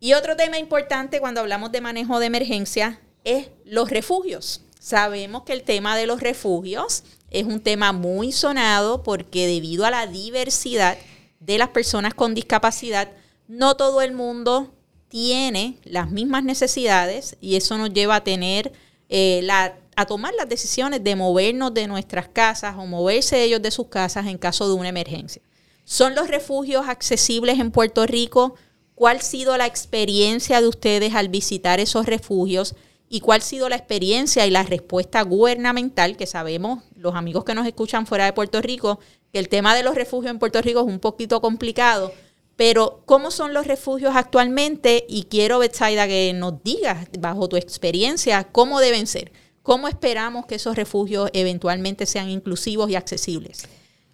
Y 0.00 0.12
otro 0.12 0.36
tema 0.36 0.58
importante 0.58 1.20
cuando 1.20 1.40
hablamos 1.40 1.72
de 1.72 1.80
manejo 1.80 2.18
de 2.18 2.26
emergencia 2.26 3.00
es 3.24 3.48
los 3.64 3.90
refugios. 3.90 4.62
Sabemos 4.78 5.42
que 5.42 5.52
el 5.52 5.62
tema 5.62 5.96
de 5.96 6.06
los 6.06 6.20
refugios 6.20 7.04
es 7.30 7.44
un 7.44 7.60
tema 7.60 7.92
muy 7.92 8.32
sonado 8.32 9.02
porque 9.02 9.46
debido 9.46 9.84
a 9.84 9.90
la 9.90 10.06
diversidad 10.06 10.96
de 11.40 11.58
las 11.58 11.70
personas 11.70 12.14
con 12.14 12.34
discapacidad, 12.34 13.10
no 13.48 13.76
todo 13.76 14.02
el 14.02 14.12
mundo 14.12 14.72
tiene 15.08 15.78
las 15.84 16.10
mismas 16.10 16.44
necesidades 16.44 17.36
y 17.40 17.56
eso 17.56 17.78
nos 17.78 17.92
lleva 17.92 18.16
a 18.16 18.24
tener 18.24 18.72
eh, 19.08 19.40
la, 19.42 19.76
a 19.94 20.06
tomar 20.06 20.34
las 20.34 20.48
decisiones 20.48 21.02
de 21.04 21.16
movernos 21.16 21.72
de 21.72 21.86
nuestras 21.86 22.28
casas 22.28 22.74
o 22.76 22.86
moverse 22.86 23.42
ellos 23.42 23.62
de 23.62 23.70
sus 23.70 23.86
casas 23.86 24.26
en 24.26 24.38
caso 24.38 24.68
de 24.68 24.74
una 24.74 24.88
emergencia. 24.88 25.42
¿Son 25.84 26.14
los 26.14 26.28
refugios 26.28 26.88
accesibles 26.88 27.60
en 27.60 27.70
Puerto 27.70 28.06
Rico? 28.06 28.56
¿Cuál 28.94 29.18
ha 29.18 29.22
sido 29.22 29.56
la 29.56 29.66
experiencia 29.66 30.60
de 30.60 30.68
ustedes 30.68 31.14
al 31.14 31.28
visitar 31.28 31.80
esos 31.80 32.06
refugios? 32.06 32.74
y 33.08 33.20
cuál 33.20 33.40
ha 33.40 33.44
sido 33.44 33.68
la 33.68 33.76
experiencia 33.76 34.46
y 34.46 34.50
la 34.50 34.62
respuesta 34.62 35.22
gubernamental, 35.22 36.16
que 36.16 36.26
sabemos, 36.26 36.82
los 36.96 37.14
amigos 37.14 37.44
que 37.44 37.54
nos 37.54 37.66
escuchan 37.66 38.06
fuera 38.06 38.24
de 38.24 38.32
Puerto 38.32 38.60
Rico, 38.60 38.98
que 39.32 39.38
el 39.38 39.48
tema 39.48 39.74
de 39.74 39.82
los 39.82 39.94
refugios 39.94 40.30
en 40.30 40.38
Puerto 40.38 40.60
Rico 40.60 40.80
es 40.80 40.86
un 40.86 40.98
poquito 40.98 41.40
complicado, 41.40 42.12
pero 42.56 43.02
¿cómo 43.04 43.30
son 43.30 43.52
los 43.54 43.66
refugios 43.66 44.16
actualmente? 44.16 45.04
Y 45.08 45.24
quiero, 45.24 45.58
Betsaida, 45.58 46.08
que 46.08 46.32
nos 46.34 46.62
digas, 46.62 47.06
bajo 47.18 47.48
tu 47.48 47.56
experiencia, 47.56 48.44
cómo 48.44 48.80
deben 48.80 49.06
ser. 49.06 49.30
¿Cómo 49.62 49.88
esperamos 49.88 50.46
que 50.46 50.54
esos 50.54 50.76
refugios 50.76 51.28
eventualmente 51.32 52.06
sean 52.06 52.30
inclusivos 52.30 52.88
y 52.88 52.94
accesibles? 52.94 53.68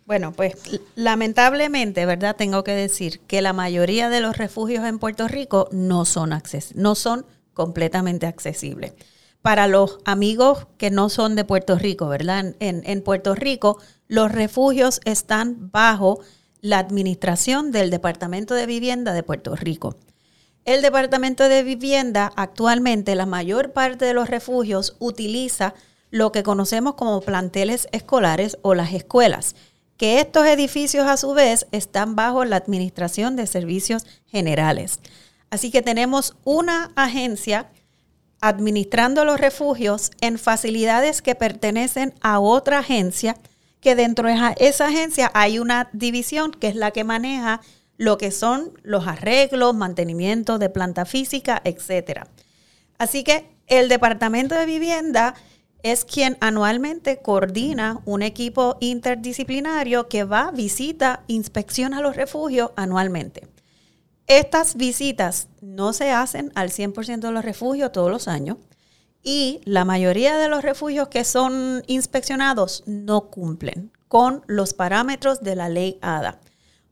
Bueno, 0.07 0.33
pues 0.33 0.55
lamentablemente, 0.97 2.05
¿verdad? 2.07 2.37
Tengo 2.37 2.65
que 2.65 2.73
decir 2.73 3.21
que 3.21 3.43
la 3.43 3.53
mayoría 3.53 4.09
de 4.09 4.21
los 4.21 4.37
refugios 4.37 4.85
en 4.87 4.99
Puerto 4.99 5.29
Rico 5.29 5.69
no 5.71 6.05
son, 6.05 6.33
acces 6.33 6.75
no 6.75 6.95
son 6.95 7.25
completamente 7.53 8.27
accesible. 8.27 8.95
Para 9.43 9.67
los 9.69 9.99
amigos 10.05 10.67
que 10.79 10.91
no 10.91 11.09
son 11.09 11.37
de 11.37 11.45
Puerto 11.45 11.79
Rico, 11.79 12.09
¿verdad? 12.09 12.55
En, 12.59 12.83
en 12.85 13.03
Puerto 13.03 13.35
Rico 13.35 13.79
los 14.09 14.33
refugios 14.33 15.01
están 15.05 15.71
bajo 15.71 16.21
la 16.63 16.79
administración 16.79 17.73
del 17.73 17.91
Departamento 17.91 18.55
de 18.55 18.67
Vivienda 18.67 19.13
de 19.13 19.25
Puerto 19.25 19.57
Rico. 19.57 19.97
El 20.65 20.81
Departamento 20.81 21.49
de 21.49 21.65
Vivienda 21.65 22.33
actualmente 22.37 23.17
la 23.17 23.27
mayor 23.27 23.73
parte 23.73 24.05
de 24.05 24.15
los 24.15 24.31
refugios 24.31 24.95
utiliza 25.01 25.75
lo 26.11 26.31
que 26.31 26.45
conocemos 26.45 26.95
como 26.95 27.21
planteles 27.21 27.89
escolares 27.91 28.59
o 28.63 28.75
las 28.75 28.93
escuelas, 28.93 29.57
que 29.97 30.21
estos 30.21 30.47
edificios 30.47 31.09
a 31.09 31.17
su 31.17 31.35
vez 31.35 31.67
están 31.73 32.15
bajo 32.15 32.45
la 32.45 32.57
Administración 32.57 33.35
de 33.35 33.49
Servicios 33.49 34.07
Generales. 34.27 35.01
Así 35.51 35.73
que 35.73 35.83
tenemos 35.83 36.37
una 36.45 36.93
agencia 36.95 37.67
administrando 38.41 39.25
los 39.25 39.41
refugios 39.41 40.13
en 40.21 40.39
facilidades 40.39 41.23
que 41.23 41.35
pertenecen 41.35 42.15
a 42.21 42.39
otra 42.39 42.79
agencia, 42.79 43.37
que 43.83 43.97
dentro 43.97 44.29
de 44.29 44.55
esa 44.59 44.87
agencia 44.87 45.31
hay 45.35 45.59
una 45.59 45.91
división 45.93 46.53
que 46.53 46.69
es 46.69 46.77
la 46.77 46.93
que 46.93 47.05
maneja 47.05 47.61
lo 47.99 48.17
que 48.17 48.31
son 48.31 48.71
los 48.83 49.07
arreglos, 49.07 49.75
mantenimiento 49.75 50.59
de 50.59 50.71
planta 50.71 51.05
física, 51.05 51.61
etcétera. 51.65 52.29
Así 52.97 53.25
que 53.25 53.45
el 53.67 53.89
Departamento 53.89 54.55
de 54.55 54.67
Vivienda 54.67 55.35
es 55.83 56.05
quien 56.05 56.39
anualmente 56.41 57.19
coordina 57.19 58.01
un 58.05 58.23
equipo 58.23 58.77
interdisciplinario 58.81 60.09
que 60.09 60.23
va, 60.23 60.53
visita, 60.53 61.25
inspecciona 61.27 62.01
los 62.01 62.15
refugios 62.15 62.71
anualmente. 62.77 63.49
Estas 64.29 64.77
visitas 64.77 65.49
no 65.61 65.93
se 65.93 66.13
hacen 66.13 66.53
al 66.55 66.71
100% 66.71 67.19
de 67.19 67.33
los 67.33 67.45
refugios 67.45 67.91
todos 67.91 68.13
los 68.13 68.29
años 68.29 68.59
y 69.23 69.61
la 69.65 69.85
mayoría 69.85 70.37
de 70.37 70.49
los 70.49 70.63
refugios 70.63 71.09
que 71.09 71.25
son 71.25 71.83
inspeccionados 71.87 72.83
no 72.87 73.31
cumplen 73.31 73.93
con 74.09 74.43
los 74.47 74.75
parámetros 74.75 75.41
de 75.41 75.57
la 75.57 75.69
ley 75.69 75.99
ADA. 76.03 76.39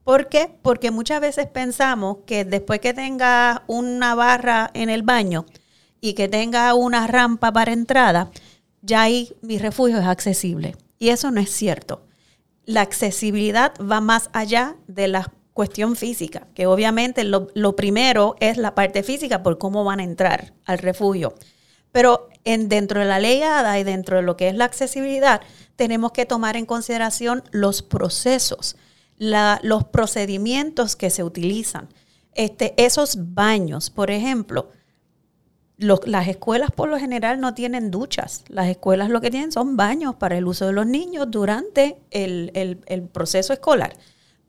¿Por 0.05 0.29
qué? 0.29 0.51
Porque 0.63 0.91
muchas 0.91 1.21
veces 1.21 1.47
pensamos 1.47 2.19
que 2.27 2.45
después 2.45 2.81
que 2.81 2.95
tenga 2.95 3.65
una 3.67 4.15
barra 4.15 4.71
en 4.75 4.91
el 4.91 5.03
baño 5.03 5.47
y 6.01 6.15
que 6.15 6.29
tenga 6.29 6.73
una 6.75 7.07
rampa 7.07 7.53
para 7.53 7.73
entrada, 7.73 8.31
ya 8.83 9.03
ahí 9.03 9.33
mi 9.43 9.59
refugio 9.59 9.99
es 9.99 10.07
accesible. 10.07 10.77
Y 10.99 11.11
eso 11.11 11.31
no 11.31 11.41
es 11.41 11.51
cierto. 11.51 12.07
La 12.65 12.81
accesibilidad 12.81 13.73
va 13.81 14.01
más 14.01 14.31
allá 14.33 14.77
de 14.87 15.09
las 15.09 15.27
cuestión 15.53 15.97
física, 15.97 16.47
que 16.55 16.67
obviamente 16.67 17.23
lo, 17.25 17.77
primero 17.77 18.37
es 18.41 18.57
la 18.57 18.75
parte 18.75 19.03
física 19.03 19.43
por 19.43 19.59
cómo 19.59 19.85
van 19.85 20.01
a 20.01 20.05
entrar 20.05 20.55
al 20.65 20.79
refugio. 20.79 21.35
Pero 21.93 22.29
en, 22.45 22.69
dentro 22.69 23.01
de 23.01 23.07
la 23.07 23.19
ley 23.19 23.43
ADA 23.43 23.79
y 23.79 23.85
dentro 23.85 24.17
de 24.17 24.23
lo 24.23 24.37
que 24.37 24.49
es 24.49 24.55
la 24.55 24.65
accesibilidad, 24.65 25.41
tenemos 25.77 26.13
que 26.13 26.27
tomar 26.27 26.57
en 26.57 26.67
consideración 26.67 27.43
los 27.51 27.83
procesos, 27.83 28.77
los 29.19 29.85
procedimientos 29.85 30.97
que 30.97 31.11
se 31.11 31.25
utilizan. 31.25 31.89
Este, 32.35 32.75
esos 32.77 33.35
baños, 33.35 33.91
por 33.91 34.11
ejemplo, 34.11 34.71
las 35.79 36.29
escuelas 36.29 36.71
por 36.71 36.91
lo 36.91 36.99
general 36.99 37.41
no 37.41 37.55
tienen 37.55 37.91
duchas. 37.91 38.45
Las 38.49 38.69
escuelas 38.69 39.09
lo 39.09 39.21
que 39.21 39.31
tienen 39.31 39.51
son 39.51 39.77
baños 39.77 40.15
para 40.17 40.37
el 40.37 40.47
uso 40.47 40.67
de 40.67 40.73
los 40.73 40.87
niños 40.87 41.31
durante 41.31 41.99
el, 42.11 42.51
el 42.87 43.03
proceso 43.09 43.53
escolar. 43.53 43.97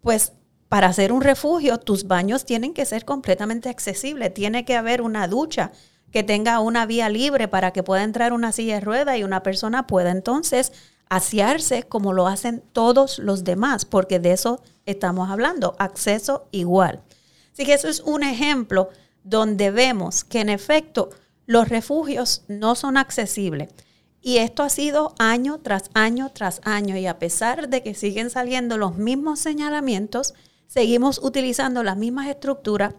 Pues 0.01 0.33
para 0.67 0.87
hacer 0.87 1.11
un 1.11 1.21
refugio, 1.21 1.77
tus 1.79 2.05
baños 2.05 2.45
tienen 2.45 2.73
que 2.73 2.85
ser 2.85 3.05
completamente 3.05 3.69
accesibles. 3.69 4.33
Tiene 4.33 4.65
que 4.65 4.75
haber 4.75 5.01
una 5.01 5.27
ducha 5.27 5.71
que 6.11 6.23
tenga 6.23 6.59
una 6.59 6.85
vía 6.85 7.09
libre 7.09 7.47
para 7.47 7.71
que 7.71 7.83
pueda 7.83 8.03
entrar 8.03 8.33
una 8.33 8.51
silla 8.51 8.75
de 8.75 8.81
rueda 8.81 9.17
y 9.17 9.23
una 9.23 9.43
persona 9.43 9.87
pueda 9.87 10.11
entonces 10.11 10.71
asearse 11.09 11.83
como 11.83 12.13
lo 12.13 12.27
hacen 12.27 12.63
todos 12.71 13.19
los 13.19 13.43
demás, 13.43 13.85
porque 13.85 14.19
de 14.19 14.31
eso 14.31 14.61
estamos 14.85 15.29
hablando, 15.29 15.75
acceso 15.77 16.47
igual. 16.51 17.01
Así 17.51 17.65
que 17.65 17.73
eso 17.73 17.87
es 17.87 17.99
un 18.01 18.23
ejemplo 18.23 18.89
donde 19.23 19.71
vemos 19.71 20.23
que 20.23 20.39
en 20.39 20.49
efecto 20.49 21.09
los 21.45 21.67
refugios 21.67 22.43
no 22.47 22.75
son 22.75 22.97
accesibles. 22.97 23.69
Y 24.21 24.37
esto 24.37 24.63
ha 24.63 24.69
sido 24.69 25.15
año 25.19 25.59
tras 25.59 25.89
año 25.93 26.31
tras 26.31 26.61
año 26.63 26.95
y 26.95 27.07
a 27.07 27.19
pesar 27.19 27.69
de 27.69 27.83
que 27.83 27.95
siguen 27.95 28.29
saliendo 28.29 28.77
los 28.77 28.95
mismos 28.95 29.39
señalamientos, 29.39 30.33
seguimos 30.67 31.19
utilizando 31.21 31.83
las 31.83 31.97
mismas 31.97 32.27
estructuras, 32.27 32.93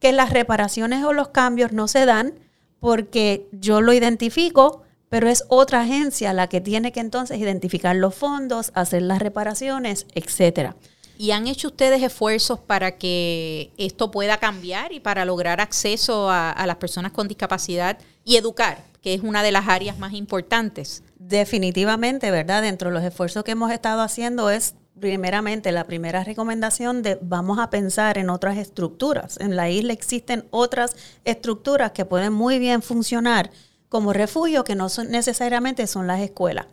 que 0.00 0.12
las 0.12 0.30
reparaciones 0.30 1.04
o 1.04 1.12
los 1.12 1.28
cambios 1.28 1.72
no 1.72 1.88
se 1.88 2.06
dan 2.06 2.34
porque 2.80 3.46
yo 3.52 3.80
lo 3.80 3.92
identifico, 3.92 4.82
pero 5.08 5.28
es 5.28 5.44
otra 5.48 5.82
agencia 5.82 6.32
la 6.32 6.48
que 6.48 6.60
tiene 6.60 6.92
que 6.92 7.00
entonces 7.00 7.38
identificar 7.38 7.96
los 7.96 8.14
fondos, 8.14 8.70
hacer 8.74 9.02
las 9.02 9.20
reparaciones, 9.20 10.06
etcétera. 10.14 10.76
¿Y 11.16 11.32
han 11.32 11.48
hecho 11.48 11.68
ustedes 11.68 12.02
esfuerzos 12.02 12.60
para 12.60 12.96
que 12.96 13.72
esto 13.76 14.10
pueda 14.10 14.36
cambiar 14.36 14.92
y 14.92 15.00
para 15.00 15.24
lograr 15.24 15.60
acceso 15.60 16.30
a, 16.30 16.52
a 16.52 16.66
las 16.66 16.76
personas 16.76 17.10
con 17.10 17.26
discapacidad 17.26 17.98
y 18.24 18.36
educar, 18.36 18.84
que 19.02 19.14
es 19.14 19.22
una 19.22 19.42
de 19.42 19.50
las 19.50 19.66
áreas 19.66 19.98
más 19.98 20.12
importantes? 20.12 21.02
Definitivamente, 21.18 22.30
¿verdad? 22.30 22.62
Dentro 22.62 22.90
de 22.90 22.94
los 22.94 23.02
esfuerzos 23.02 23.42
que 23.42 23.50
hemos 23.50 23.72
estado 23.72 24.02
haciendo 24.02 24.48
es 24.50 24.74
primeramente, 25.00 25.72
la 25.72 25.84
primera 25.84 26.24
recomendación 26.24 27.02
de 27.02 27.18
vamos 27.20 27.58
a 27.58 27.70
pensar 27.70 28.18
en 28.18 28.30
otras 28.30 28.56
estructuras. 28.58 29.38
En 29.40 29.56
la 29.56 29.70
isla 29.70 29.92
existen 29.92 30.46
otras 30.50 30.96
estructuras 31.24 31.92
que 31.92 32.04
pueden 32.04 32.32
muy 32.32 32.58
bien 32.58 32.82
funcionar 32.82 33.50
como 33.88 34.12
refugio, 34.12 34.64
que 34.64 34.74
no 34.74 34.88
son, 34.88 35.10
necesariamente 35.10 35.86
son 35.86 36.06
las 36.06 36.20
escuelas. 36.20 36.66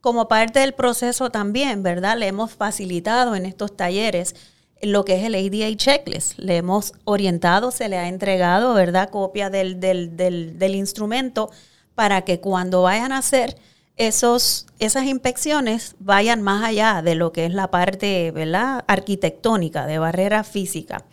Como 0.00 0.28
parte 0.28 0.60
del 0.60 0.74
proceso 0.74 1.30
también, 1.30 1.82
¿verdad? 1.82 2.16
Le 2.16 2.28
hemos 2.28 2.52
facilitado 2.52 3.34
en 3.34 3.46
estos 3.46 3.76
talleres 3.76 4.34
lo 4.80 5.04
que 5.04 5.16
es 5.16 5.24
el 5.24 5.34
ADA 5.34 5.76
checklist. 5.76 6.38
Le 6.38 6.56
hemos 6.56 6.92
orientado, 7.04 7.70
se 7.70 7.88
le 7.88 7.98
ha 7.98 8.08
entregado, 8.08 8.74
¿verdad? 8.74 9.10
Copia 9.10 9.50
del, 9.50 9.80
del, 9.80 10.16
del, 10.16 10.58
del 10.58 10.74
instrumento 10.74 11.50
para 11.94 12.22
que 12.22 12.40
cuando 12.40 12.82
vayan 12.82 13.10
a 13.10 13.18
hacer 13.18 13.56
esos, 13.98 14.66
esas 14.78 15.04
inspecciones 15.04 15.96
vayan 15.98 16.40
más 16.40 16.64
allá 16.64 17.02
de 17.02 17.16
lo 17.16 17.32
que 17.32 17.44
es 17.44 17.52
la 17.52 17.70
parte 17.70 18.30
¿verdad? 18.30 18.84
arquitectónica, 18.86 19.86
de 19.86 19.98
barrera 19.98 20.44
física. 20.44 21.04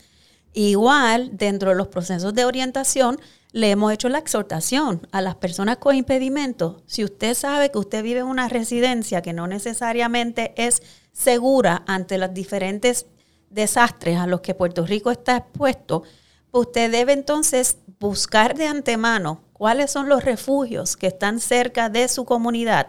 Igual, 0.53 1.35
dentro 1.35 1.71
de 1.71 1.75
los 1.75 1.87
procesos 1.87 2.33
de 2.33 2.45
orientación, 2.45 3.19
le 3.51 3.71
hemos 3.71 3.91
hecho 3.91 4.07
la 4.07 4.19
exhortación 4.19 5.07
a 5.11 5.21
las 5.21 5.35
personas 5.35 5.77
con 5.77 5.95
impedimentos. 5.95 6.83
Si 6.85 7.03
usted 7.03 7.33
sabe 7.33 7.71
que 7.71 7.79
usted 7.79 8.03
vive 8.03 8.19
en 8.19 8.27
una 8.27 8.49
residencia 8.49 9.21
que 9.21 9.33
no 9.33 9.47
necesariamente 9.47 10.53
es 10.55 10.83
segura 11.11 11.83
ante 11.87 12.17
los 12.17 12.33
diferentes 12.33 13.07
desastres 13.49 14.17
a 14.17 14.27
los 14.27 14.41
que 14.41 14.53
Puerto 14.53 14.85
Rico 14.85 15.09
está 15.09 15.37
expuesto, 15.37 16.03
usted 16.51 16.91
debe 16.91 17.13
entonces 17.13 17.77
buscar 17.99 18.55
de 18.55 18.67
antemano 18.67 19.44
cuáles 19.57 19.89
son 19.89 20.09
los 20.09 20.25
refugios 20.25 20.97
que 20.97 21.07
están 21.07 21.39
cerca 21.39 21.87
de 21.87 22.09
su 22.09 22.25
comunidad, 22.25 22.87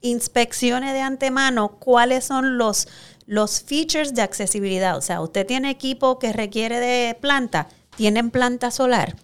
inspeccione 0.00 0.94
de 0.94 1.02
antemano 1.02 1.76
cuáles 1.78 2.24
son 2.24 2.56
los, 2.56 2.88
los 3.26 3.60
features 3.60 4.14
de 4.14 4.22
accesibilidad. 4.22 4.96
O 4.96 5.02
sea, 5.02 5.20
usted 5.20 5.46
tiene 5.46 5.68
equipo 5.68 6.18
que 6.18 6.32
requiere 6.32 6.80
de 6.80 7.14
planta, 7.20 7.68
tienen 7.96 8.30
planta 8.30 8.70
solar. 8.70 9.16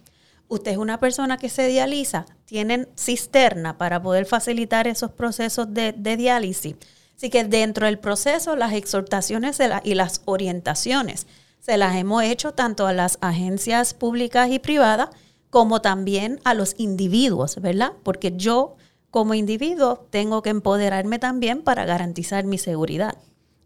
Usted 0.49 0.73
es 0.73 0.77
una 0.77 0.99
persona 0.99 1.37
que 1.37 1.49
se 1.49 1.65
dializa, 1.65 2.27
tienen 2.45 2.87
cisterna 2.95 3.79
para 3.79 3.99
poder 3.99 4.27
facilitar 4.27 4.87
esos 4.87 5.11
procesos 5.11 5.73
de, 5.73 5.93
diálisis. 5.93 6.75
Así 7.17 7.31
que 7.31 7.43
dentro 7.43 7.87
del 7.87 7.97
proceso, 7.97 8.55
las 8.55 8.73
exhortaciones 8.73 9.59
y 9.83 9.95
las 9.95 10.21
orientaciones 10.25 11.25
se 11.59 11.77
las 11.77 11.95
hemos 11.95 12.21
hecho 12.21 12.51
tanto 12.51 12.85
a 12.85 12.93
las 12.93 13.17
agencias 13.19 13.95
públicas 13.95 14.51
y 14.51 14.59
privadas 14.59 15.09
como 15.53 15.83
también 15.83 16.41
a 16.45 16.55
los 16.55 16.73
individuos, 16.79 17.57
¿verdad? 17.61 17.93
Porque 18.01 18.33
yo 18.35 18.75
como 19.11 19.35
individuo 19.35 20.07
tengo 20.09 20.41
que 20.41 20.49
empoderarme 20.49 21.19
también 21.19 21.61
para 21.61 21.85
garantizar 21.85 22.43
mi 22.45 22.57
seguridad. 22.57 23.19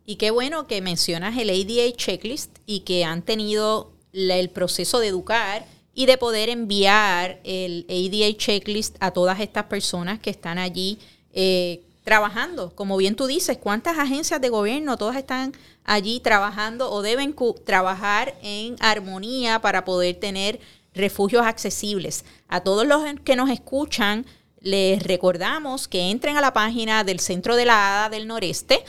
Y 0.05 0.17
qué 0.17 0.29
bueno 0.31 0.67
que 0.67 0.81
mencionas 0.81 1.37
el 1.37 1.49
ADA 1.49 1.95
checklist 1.95 2.57
y 2.65 2.81
que 2.81 3.05
han 3.05 3.21
tenido 3.21 3.93
el 4.11 4.49
proceso 4.49 4.99
de 4.99 5.07
educar 5.07 5.65
y 5.93 6.07
de 6.07 6.17
poder 6.17 6.49
enviar 6.49 7.39
el 7.45 7.85
ADA 7.87 8.35
checklist 8.37 8.97
a 8.99 9.11
todas 9.11 9.39
estas 9.39 9.63
personas 9.67 10.19
que 10.19 10.29
están 10.29 10.57
allí 10.57 10.99
eh, 11.31 11.83
trabajando. 12.03 12.75
Como 12.75 12.97
bien 12.97 13.15
tú 13.15 13.27
dices, 13.27 13.57
¿cuántas 13.57 13.97
agencias 13.97 14.41
de 14.41 14.49
gobierno 14.49 14.97
todas 14.97 15.15
están 15.15 15.53
allí 15.85 16.19
trabajando 16.19 16.91
o 16.91 17.01
deben 17.01 17.33
trabajar 17.65 18.35
en 18.43 18.75
armonía 18.81 19.61
para 19.61 19.85
poder 19.85 20.15
tener 20.15 20.59
refugios 20.97 21.45
accesibles. 21.45 22.25
A 22.47 22.61
todos 22.61 22.85
los 22.85 23.01
que 23.23 23.35
nos 23.35 23.49
escuchan, 23.49 24.25
les 24.59 25.01
recordamos 25.03 25.87
que 25.87 26.09
entren 26.09 26.37
a 26.37 26.41
la 26.41 26.53
página 26.53 27.03
del 27.03 27.19
Centro 27.19 27.55
de 27.55 27.65
la 27.65 28.05
Hada 28.05 28.09
del 28.09 28.27
Noreste, 28.27 28.83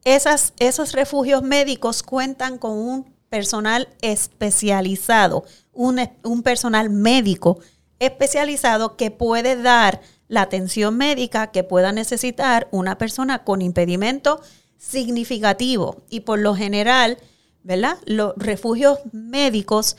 esos 0.06 0.92
refugios 0.92 1.44
médicos 1.44 2.04
cuentan 2.04 2.58
con 2.58 2.78
un 2.78 3.14
personal 3.30 3.90
especializado, 4.02 5.46
un, 5.72 6.00
un 6.24 6.44
personal 6.44 6.90
médico 6.90 7.60
especializado 8.00 8.96
que 8.96 9.12
puede 9.12 9.62
dar 9.62 10.02
la 10.28 10.42
atención 10.42 10.98
médica 10.98 11.52
que 11.52 11.64
pueda 11.64 11.92
necesitar 11.92 12.68
una 12.72 12.98
persona 12.98 13.44
con 13.44 13.62
impedimento 13.62 14.42
significativo. 14.78 16.04
Y 16.10 16.22
por 16.22 16.40
lo 16.40 16.56
general, 16.56 17.18
¿verdad? 17.64 17.98
Los 18.06 18.34
refugios 18.36 19.00
médicos 19.12 19.96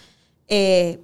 eh, 0.49 1.01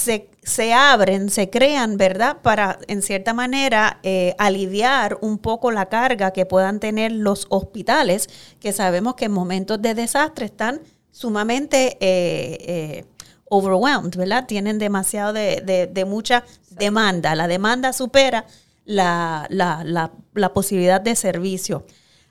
se, 0.00 0.72
abren, 0.72 1.30
se 1.30 1.50
crean, 1.50 1.96
¿verdad? 1.96 2.38
Para, 2.42 2.78
en 2.88 3.02
cierta 3.02 3.34
manera, 3.34 4.00
eh, 4.02 4.34
aliviar 4.38 5.18
un 5.20 5.38
poco 5.38 5.70
la 5.70 5.86
carga 5.86 6.32
que 6.32 6.46
puedan 6.46 6.80
tener 6.80 7.12
los 7.12 7.46
hospitales, 7.50 8.28
que 8.58 8.72
sabemos 8.72 9.14
que 9.14 9.26
en 9.26 9.32
momentos 9.32 9.80
de 9.80 9.94
desastre 9.94 10.46
están 10.46 10.80
sumamente 11.10 11.98
eh, 12.00 12.58
eh, 12.60 13.04
overwhelmed, 13.48 14.16
¿verdad? 14.16 14.46
Tienen 14.46 14.78
demasiado 14.78 15.32
de, 15.32 16.04
mucha 16.06 16.44
demanda. 16.70 17.34
La 17.34 17.48
demanda 17.48 17.92
supera 17.92 18.46
la, 18.84 19.46
la, 19.50 20.52
posibilidad 20.52 21.00
de 21.00 21.16
servicio. 21.16 21.84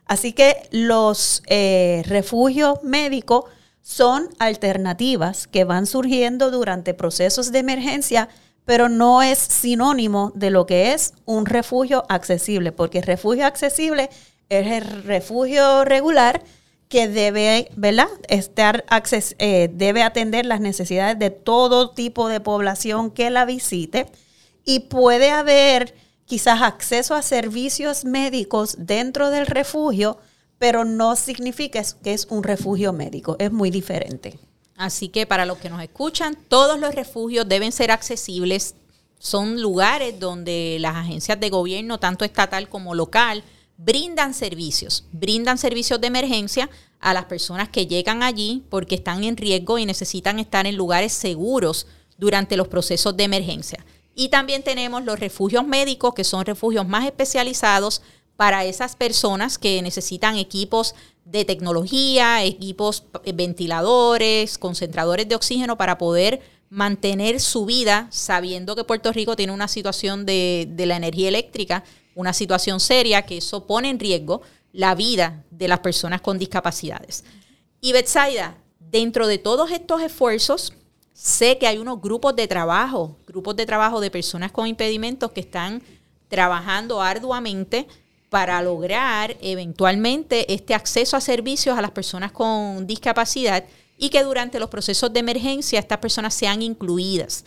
Así 0.06 0.34
que 0.34 0.68
los 0.72 1.44
refugios 1.48 2.84
médicos 2.84 3.46
son 3.90 4.30
alternativas 4.38 5.48
que 5.48 5.64
van 5.64 5.88
surgiendo 5.88 6.52
durante 6.52 6.94
procesos 6.94 7.52
de 7.52 7.58
emergencia, 7.58 8.30
pero 8.64 8.88
no 8.88 9.24
es 9.24 9.40
sinónimo 9.40 10.32
de 10.36 10.52
lo 10.52 10.68
que 10.68 10.94
es 10.94 11.16
un 11.26 11.48
refugio 11.48 12.06
accesible, 12.08 12.72
porque 12.72 13.02
refugio 13.02 13.48
accesible 13.48 14.12
es 14.50 14.68
el 14.68 15.04
refugio 15.06 15.86
regular 15.86 16.44
que 16.88 17.08
debe. 17.08 17.72
Estar 18.28 18.86
eh, 19.40 19.72
debe 19.74 20.04
atender 20.04 20.46
las 20.46 20.62
necesidades 20.62 21.18
de 21.18 21.32
todo 21.32 21.90
tipo 21.90 22.28
de 22.30 22.42
población 22.42 23.10
que 23.10 23.32
la 23.32 23.46
visite 23.46 24.06
y 24.66 24.82
puede 24.82 25.32
haber 25.32 25.96
quizás 26.26 26.62
acceso 26.62 27.16
a 27.16 27.24
servicios 27.24 28.06
médicos 28.06 28.76
dentro 28.78 29.32
del 29.32 29.48
refugio, 29.48 30.20
pero 30.60 30.86
no 30.86 31.16
significa 31.16 31.82
que 32.04 32.14
es 32.14 32.28
un 32.30 32.44
refugio 32.44 32.94
médico, 32.94 33.38
es 33.40 33.52
muy 33.52 33.72
diferente. 33.72 34.38
Así 34.76 35.10
que 35.10 35.26
para 35.26 35.46
los 35.46 35.58
que 35.58 35.70
nos 35.70 35.82
escuchan, 35.82 36.38
todos 36.48 36.80
los 36.80 36.94
refugios 36.94 37.48
deben 37.48 37.72
ser 37.72 37.92
accesibles. 37.92 38.76
Son 39.18 39.62
lugares 39.62 40.20
donde 40.20 40.78
las 40.80 40.96
agencias 40.96 41.40
de 41.40 41.50
gobierno, 41.50 42.00
tanto 42.00 42.24
estatal 42.24 42.70
como 42.70 42.96
local, 42.96 43.44
brindan 43.78 44.34
servicios, 44.34 45.06
brindan 45.12 45.58
servicios 45.58 46.00
de 46.00 46.08
emergencia 46.08 46.70
a 47.00 47.14
las 47.14 47.26
personas 47.26 47.70
que 47.70 47.88
llegan 47.88 48.24
allí 48.24 48.64
porque 48.70 48.96
están 48.96 49.24
en 49.24 49.38
riesgo 49.38 49.80
y 49.80 49.86
necesitan 49.86 50.40
estar 50.40 50.68
en 50.68 50.76
lugares 50.76 51.14
seguros 51.14 51.88
durante 52.18 52.58
los 52.58 52.68
procesos 52.68 53.16
de 53.16 53.24
emergencia. 53.24 53.86
Y 54.16 54.28
también 54.28 54.64
tenemos 54.64 55.06
los 55.06 55.18
refugios 55.18 55.66
médicos, 55.66 56.14
que 56.14 56.26
son 56.26 56.46
refugios 56.46 56.86
más 56.86 57.06
especializados 57.06 58.02
para 58.40 58.64
esas 58.64 58.96
personas 58.96 59.58
que 59.58 59.82
necesitan 59.82 60.38
equipos 60.38 60.96
de 61.26 61.44
tecnología, 61.44 62.42
equipos 62.46 63.04
eh, 63.26 63.34
ventiladores, 63.34 64.58
concentradores 64.58 65.28
de 65.28 65.36
oxígeno 65.36 65.78
para 65.78 65.98
poder 65.98 66.40
mantener 66.70 67.42
su 67.42 67.66
vida 67.66 68.08
sabiendo 68.12 68.78
que 68.78 68.86
Puerto 68.86 69.12
Rico 69.12 69.36
tiene 69.36 69.52
una 69.52 69.68
situación 69.68 70.26
de, 70.26 70.70
de 70.70 70.86
la 70.86 70.96
energía 70.96 71.28
eléctrica, 71.28 71.84
una 72.16 72.32
situación 72.32 72.80
seria 72.80 73.24
que 73.24 73.40
eso 73.40 73.68
pone 73.68 73.90
en 73.90 74.00
riesgo 74.00 74.42
la 74.72 74.96
vida 74.96 75.44
de 75.52 75.68
las 75.68 75.80
personas 75.80 76.22
con 76.22 76.40
discapacidades. 76.40 77.26
Y 77.82 77.92
Betsaida, 77.92 78.56
dentro 78.80 79.28
de 79.28 79.38
todos 79.38 79.70
estos 79.70 80.02
esfuerzos, 80.02 80.72
sé 81.12 81.58
que 81.58 81.68
hay 81.68 81.78
unos 81.78 82.00
grupos 82.00 82.38
de 82.38 82.48
trabajo, 82.48 83.18
grupos 83.28 83.58
de 83.58 83.66
trabajo 83.66 84.00
de 84.00 84.10
personas 84.10 84.54
con 84.54 84.66
impedimentos 84.66 85.34
que 85.34 85.42
están 85.42 85.84
trabajando 86.30 87.02
arduamente 87.02 87.86
para 88.30 88.62
lograr 88.62 89.36
eventualmente 89.42 90.54
este 90.54 90.74
acceso 90.74 91.18
a 91.18 91.22
servicios 91.22 91.78
a 91.78 91.82
las 91.82 91.92
personas 91.92 92.32
con 92.32 92.86
discapacidad 92.86 93.66
y 93.98 94.10
que 94.10 94.24
durante 94.24 94.60
los 94.60 94.70
procesos 94.70 95.12
de 95.12 95.20
emergencia 95.20 95.80
estas 95.80 95.98
personas 95.98 96.34
sean 96.34 96.62
incluidas. 96.62 97.44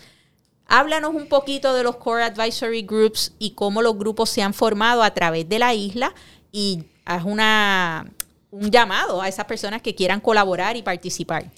Háblanos 0.67 1.15
un 1.15 1.27
poquito 1.27 1.75
de 1.75 1.83
los 1.83 1.97
Core 1.97 2.25
Advisory 2.25 2.83
Groups 2.83 3.33
y 3.39 3.51
cómo 3.53 3.83
los 3.83 3.97
grupos 3.97 4.31
se 4.31 4.43
han 4.43 4.55
formado 4.55 5.03
a 5.03 5.13
través 5.13 5.49
de 5.49 5.59
la 5.59 5.75
isla 5.75 6.15
y 6.51 6.85
haz 7.05 7.25
una, 7.25 8.07
un 8.51 8.71
llamado 8.71 9.21
a 9.21 9.29
esas 9.29 9.47
personas 9.47 9.83
que 9.83 9.95
quieran 9.95 10.21
colaborar 10.21 10.77
y 10.77 10.83
participar. 10.83 11.51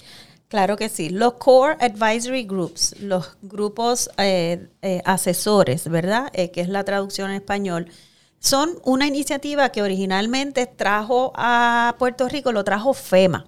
Claro 0.47 0.77
que 0.77 0.89
sí. 0.89 1.09
Los 1.09 1.33
Core 1.33 1.77
Advisory 1.79 2.43
Groups, 2.43 2.95
los 2.99 3.35
grupos 3.41 4.09
eh, 4.17 4.67
eh, 4.81 5.01
asesores, 5.03 5.89
¿verdad? 5.89 6.29
Eh, 6.33 6.51
que 6.51 6.61
es 6.61 6.69
la 6.69 6.83
traducción 6.83 7.31
en 7.31 7.37
español, 7.37 7.87
son 8.45 8.79
una 8.83 9.07
iniciativa 9.07 9.69
que 9.69 9.81
originalmente 9.81 10.67
trajo 10.67 11.33
a 11.35 11.95
Puerto 11.97 12.29
Rico, 12.29 12.51
lo 12.51 12.63
trajo 12.63 12.93
FEMA. 12.93 13.47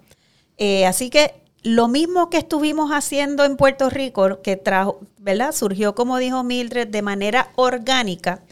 así 0.86 1.08
que 1.08 1.34
lo 1.62 1.86
mismo 1.86 2.30
que 2.30 2.38
estuvimos 2.38 2.90
haciendo 2.90 3.44
en 3.44 3.56
Puerto 3.56 3.90
Rico, 3.90 4.42
que 4.42 4.56
trajo, 4.56 5.00
¿verdad? 5.18 5.52
Surgió, 5.52 5.94
como 5.94 6.18
dijo 6.18 6.42
Mildred, 6.42 6.88
de 6.88 7.02
manera 7.02 7.52
orgánica 7.56 8.42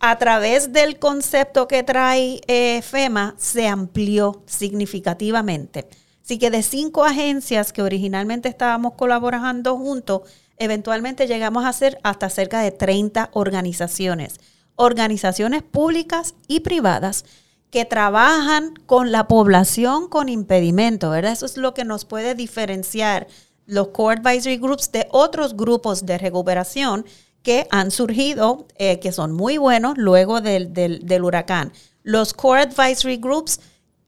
a 0.00 0.18
través 0.18 0.72
del 0.72 0.98
concepto 0.98 1.68
que 1.68 1.82
trae 1.82 2.40
eh, 2.46 2.82
FEMA, 2.82 3.34
se 3.38 3.66
amplió 3.66 4.42
significativamente. 4.46 5.86
Así 6.22 6.38
que 6.38 6.50
de 6.50 6.62
cinco 6.62 7.04
agencias 7.04 7.72
que 7.72 7.82
originalmente 7.82 8.48
estábamos 8.48 8.94
colaborando 8.94 9.76
juntos, 9.76 10.22
eventualmente 10.58 11.26
llegamos 11.26 11.64
a 11.64 11.72
ser 11.72 11.98
hasta 12.02 12.30
cerca 12.30 12.60
de 12.60 12.70
30 12.70 13.30
organizaciones. 13.32 14.40
Organizaciones 14.76 15.62
públicas 15.62 16.34
y 16.48 16.60
privadas 16.60 17.24
que 17.70 17.84
trabajan 17.84 18.74
con 18.86 19.10
la 19.10 19.26
población 19.26 20.08
con 20.08 20.28
impedimento, 20.28 21.10
¿verdad? 21.10 21.32
Eso 21.32 21.46
es 21.46 21.56
lo 21.56 21.74
que 21.74 21.84
nos 21.84 22.04
puede 22.04 22.34
diferenciar 22.34 23.26
los 23.66 23.88
Core 23.88 24.20
Advisory 24.20 24.58
Groups 24.58 24.92
de 24.92 25.08
otros 25.10 25.56
grupos 25.56 26.06
de 26.06 26.18
recuperación 26.18 27.04
que 27.42 27.66
han 27.70 27.90
surgido, 27.90 28.66
eh, 28.76 29.00
que 29.00 29.12
son 29.12 29.32
muy 29.32 29.58
buenos 29.58 29.98
luego 29.98 30.40
del, 30.40 31.20
huracán. 31.22 31.72
Los 32.02 32.32
Core 32.32 32.62
Advisory 32.62 33.16
Groups 33.18 33.60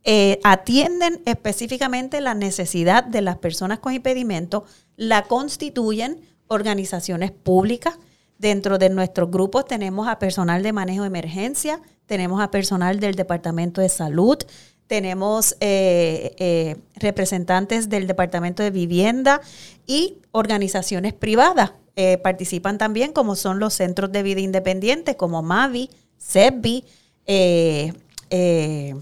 eh, 0.05 0.41
atienden 0.45 1.21
específicamente 1.27 2.21
la 2.21 2.35
necesidad 2.35 3.05
de 3.05 3.21
las 3.21 3.37
personas 3.37 3.81
con 3.81 3.93
impedimento, 3.93 4.65
la 4.97 5.25
constituyen 5.25 6.21
organizaciones 6.49 7.31
públicas. 7.31 7.99
Dentro 8.39 8.79
de 8.79 8.91
nuestros 8.91 9.31
grupos 9.31 9.65
tenemos 9.65 10.09
a 10.09 10.19
personal 10.19 10.63
de 10.63 10.73
manejo 10.73 11.03
de 11.03 11.09
emergencia, 11.09 11.81
tenemos 12.07 12.41
a 12.43 12.51
personal 12.51 13.01
del 13.01 13.15
Departamento 13.15 13.81
de 13.81 13.89
Salud, 13.89 14.39
tenemos 14.87 15.57
eh, 15.61 16.77
representantes 16.97 17.89
del 17.89 18.07
Departamento 18.07 18.63
de 18.63 18.71
Vivienda 18.71 19.41
y 19.87 20.19
organizaciones 20.33 21.13
privadas 21.13 21.73
eh, 21.99 22.19
participan 22.19 22.77
también, 22.77 23.13
como 23.13 23.37
son 23.37 23.59
los 23.59 23.73
centros 23.73 24.13
de 24.13 24.23
vida 24.23 24.41
independientes, 24.41 25.17
como 25.17 25.41
MAVI, 25.43 25.89
SEBI, 26.19 26.85
eh, 27.27 27.91
eh, 28.29 28.95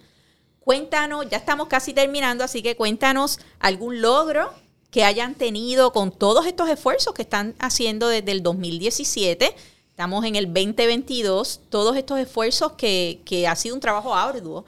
Cuéntanos, 0.62 1.30
ya 1.30 1.36
estamos 1.36 1.68
casi 1.68 1.94
terminando, 1.94 2.46
así 2.46 2.62
que 2.62 2.78
cuéntanos 2.78 3.42
algún 3.60 4.02
logro 4.02 4.54
que 4.90 5.04
hayan 5.04 5.36
tenido 5.36 5.92
con 5.92 6.12
todos 6.12 6.46
estos 6.46 6.70
esfuerzos 6.70 7.14
que 7.14 7.24
están 7.24 7.56
haciendo 7.60 8.08
desde 8.08 8.32
el 8.32 8.42
2017. 8.42 9.54
Estamos 9.90 10.24
en 10.24 10.38
el 10.38 10.46
2022, 10.46 11.60
todos 11.70 11.98
estos 11.98 12.20
esfuerzos 12.20 12.72
que, 12.78 13.20
que 13.26 13.50
ha 13.50 13.58
sido 13.58 13.76
un 13.76 13.82
trabajo 13.82 14.16
arduo 14.16 14.64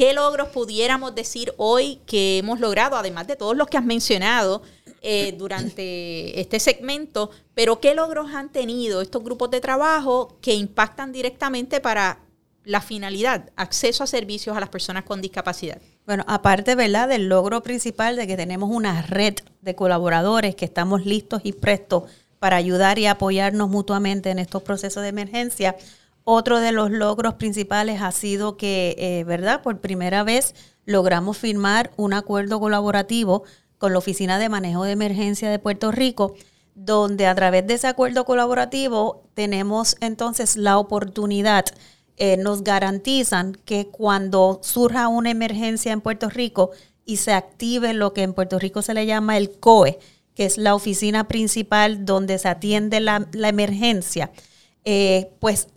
¿Qué 0.00 0.14
logros 0.14 0.48
pudiéramos 0.48 1.14
decir 1.14 1.52
hoy 1.58 2.00
que 2.06 2.38
hemos 2.38 2.58
logrado, 2.58 2.96
además 2.96 3.26
de 3.26 3.36
todos 3.36 3.54
los 3.54 3.68
que 3.68 3.76
has 3.76 3.84
mencionado 3.84 4.62
eh, 5.02 5.34
durante 5.36 6.40
este 6.40 6.58
segmento? 6.58 7.30
Pero 7.52 7.80
¿qué 7.80 7.94
logros 7.94 8.32
han 8.32 8.50
tenido 8.50 9.02
estos 9.02 9.22
grupos 9.22 9.50
de 9.50 9.60
trabajo 9.60 10.38
que 10.40 10.54
impactan 10.54 11.12
directamente 11.12 11.82
para 11.82 12.20
la 12.64 12.80
finalidad, 12.80 13.50
acceso 13.56 14.02
a 14.02 14.06
servicios 14.06 14.56
a 14.56 14.60
las 14.60 14.70
personas 14.70 15.04
con 15.04 15.20
discapacidad? 15.20 15.82
Bueno, 16.06 16.24
aparte, 16.26 16.74
¿verdad?, 16.76 17.06
del 17.06 17.28
logro 17.28 17.62
principal 17.62 18.16
de 18.16 18.26
que 18.26 18.38
tenemos 18.38 18.70
una 18.70 19.02
red 19.02 19.34
de 19.60 19.74
colaboradores 19.74 20.54
que 20.54 20.64
estamos 20.64 21.04
listos 21.04 21.42
y 21.44 21.52
prestos 21.52 22.04
para 22.38 22.56
ayudar 22.56 22.98
y 22.98 23.04
apoyarnos 23.04 23.68
mutuamente 23.68 24.30
en 24.30 24.38
estos 24.38 24.62
procesos 24.62 25.02
de 25.02 25.10
emergencia, 25.10 25.76
otro 26.30 26.60
de 26.60 26.72
los 26.72 26.90
logros 26.90 27.34
principales 27.34 28.02
ha 28.02 28.12
sido 28.12 28.56
que, 28.56 28.94
eh, 28.98 29.24
¿verdad? 29.24 29.62
Por 29.62 29.80
primera 29.80 30.22
vez 30.22 30.54
logramos 30.84 31.38
firmar 31.38 31.90
un 31.96 32.12
acuerdo 32.12 32.60
colaborativo 32.60 33.44
con 33.78 33.92
la 33.92 33.98
Oficina 33.98 34.38
de 34.38 34.48
Manejo 34.48 34.84
de 34.84 34.92
Emergencia 34.92 35.50
de 35.50 35.58
Puerto 35.58 35.90
Rico, 35.90 36.34
donde 36.74 37.26
a 37.26 37.34
través 37.34 37.66
de 37.66 37.74
ese 37.74 37.86
acuerdo 37.86 38.24
colaborativo 38.24 39.24
tenemos 39.34 39.96
entonces 40.00 40.56
la 40.56 40.78
oportunidad, 40.78 41.64
eh, 42.16 42.36
nos 42.36 42.62
garantizan 42.62 43.54
que 43.64 43.86
cuando 43.86 44.60
surja 44.62 45.08
una 45.08 45.30
emergencia 45.30 45.92
en 45.92 46.02
Puerto 46.02 46.28
Rico 46.28 46.70
y 47.06 47.16
se 47.16 47.32
active 47.32 47.94
lo 47.94 48.12
que 48.12 48.22
en 48.22 48.34
Puerto 48.34 48.58
Rico 48.58 48.82
se 48.82 48.94
le 48.94 49.06
llama 49.06 49.36
el 49.36 49.50
COE, 49.50 49.98
que 50.34 50.44
es 50.44 50.58
la 50.58 50.74
oficina 50.74 51.26
principal 51.28 52.04
donde 52.04 52.38
se 52.38 52.48
atiende 52.48 53.00
la, 53.00 53.26
emergencia, 53.32 54.30
eh, 54.84 55.32
pues 55.40 55.68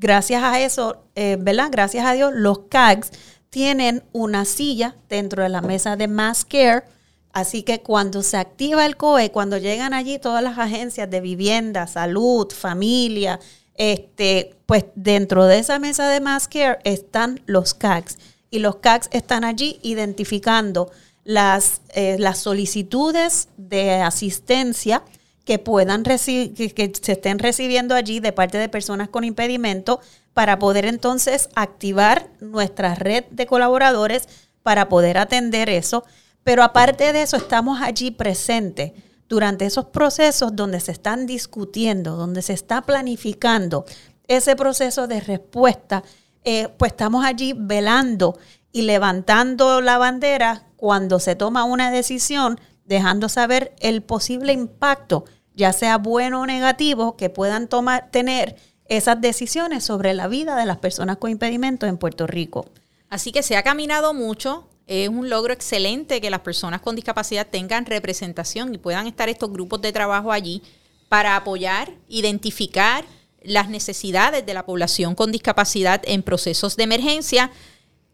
gracias 0.00 0.42
a 0.42 0.58
eso, 0.60 1.04
eh, 1.14 1.36
¿verdad? 1.38 1.68
Gracias 1.70 2.04
a 2.06 2.14
Dios, 2.14 2.32
los 2.34 2.60
CAGs 2.70 3.10
tienen 3.50 4.02
una 4.12 4.44
silla 4.44 4.96
dentro 5.08 5.42
de 5.42 5.50
la 5.50 5.60
mesa 5.60 5.96
de 5.96 6.08
Mass 6.08 6.44
Care. 6.44 6.84
Así 7.32 7.62
que 7.62 7.82
cuando 7.82 8.22
se 8.22 8.38
activa 8.38 8.86
el 8.86 8.96
COE, 8.96 9.30
cuando 9.30 9.58
llegan 9.58 9.92
allí 9.92 10.18
todas 10.18 10.42
las 10.42 10.58
agencias 10.58 11.08
de 11.10 11.20
vivienda, 11.20 11.86
salud, 11.86 12.50
familia, 12.50 13.38
este, 13.74 14.56
pues 14.66 14.86
dentro 14.94 15.44
de 15.44 15.58
esa 15.58 15.78
mesa 15.78 16.08
de 16.08 16.20
Mass 16.20 16.48
Care 16.48 16.78
están 16.84 17.40
los 17.46 17.74
CAGs. 17.74 18.18
Y 18.50 18.60
los 18.60 18.76
CAGs 18.76 19.08
están 19.12 19.44
allí 19.44 19.78
identificando 19.82 20.90
las, 21.24 21.82
eh, 21.94 22.16
las 22.18 22.38
solicitudes 22.38 23.48
de 23.56 23.94
asistencia 23.94 25.04
que 25.50 25.58
puedan 25.58 26.04
recibir, 26.04 26.54
que, 26.74 26.92
se 27.02 27.10
estén 27.10 27.40
recibiendo 27.40 27.96
allí 27.96 28.20
de 28.20 28.30
parte 28.30 28.56
de 28.56 28.68
personas 28.68 29.08
con 29.08 29.24
impedimento 29.24 29.98
para 30.32 30.60
poder 30.60 30.84
entonces 30.84 31.48
activar 31.56 32.28
nuestra 32.38 32.94
red 32.94 33.24
de 33.32 33.46
colaboradores 33.48 34.28
para 34.62 34.88
poder 34.88 35.18
atender 35.18 35.68
eso. 35.68 36.04
Pero 36.44 36.62
aparte 36.62 37.12
de 37.12 37.22
eso, 37.22 37.36
estamos 37.36 37.82
allí 37.82 38.12
presentes 38.12 38.92
durante 39.28 39.66
esos 39.66 39.86
procesos 39.86 40.54
donde 40.54 40.78
se 40.78 40.92
están 40.92 41.26
discutiendo, 41.26 42.14
donde 42.14 42.42
se 42.42 42.52
está 42.52 42.82
planificando 42.82 43.86
ese 44.28 44.54
proceso 44.54 45.08
de 45.08 45.18
respuesta, 45.18 46.04
eh, 46.44 46.68
pues 46.78 46.92
estamos 46.92 47.24
allí 47.24 47.54
velando 47.56 48.38
y 48.70 48.82
levantando 48.82 49.80
la 49.80 49.98
bandera 49.98 50.68
cuando 50.76 51.18
se 51.18 51.34
toma 51.34 51.64
una 51.64 51.90
decisión, 51.90 52.60
dejando 52.84 53.28
saber 53.28 53.74
el 53.80 54.04
posible 54.04 54.52
impacto, 54.52 55.24
ya 55.60 55.74
sea 55.74 55.98
bueno 55.98 56.40
o 56.40 56.46
negativo, 56.46 57.16
que 57.16 57.28
puedan 57.28 57.68
tomar, 57.68 58.10
tener 58.10 58.56
esas 58.86 59.20
decisiones 59.20 59.84
sobre 59.84 60.14
la 60.14 60.26
vida 60.26 60.56
de 60.56 60.64
las 60.64 60.78
personas 60.78 61.18
con 61.18 61.30
impedimentos 61.30 61.86
en 61.86 61.98
Puerto 61.98 62.26
Rico. 62.26 62.66
Así 63.10 63.30
que 63.30 63.42
se 63.42 63.56
ha 63.56 63.62
caminado 63.62 64.14
mucho, 64.14 64.66
es 64.86 65.10
un 65.10 65.28
logro 65.28 65.52
excelente 65.52 66.22
que 66.22 66.30
las 66.30 66.40
personas 66.40 66.80
con 66.80 66.96
discapacidad 66.96 67.46
tengan 67.46 67.84
representación 67.84 68.74
y 68.74 68.78
puedan 68.78 69.06
estar 69.06 69.28
estos 69.28 69.52
grupos 69.52 69.82
de 69.82 69.92
trabajo 69.92 70.32
allí 70.32 70.62
para 71.10 71.36
apoyar, 71.36 71.92
identificar 72.08 73.04
las 73.42 73.68
necesidades 73.68 74.46
de 74.46 74.54
la 74.54 74.64
población 74.64 75.14
con 75.14 75.30
discapacidad 75.30 76.00
en 76.04 76.22
procesos 76.22 76.74
de 76.76 76.84
emergencia 76.84 77.50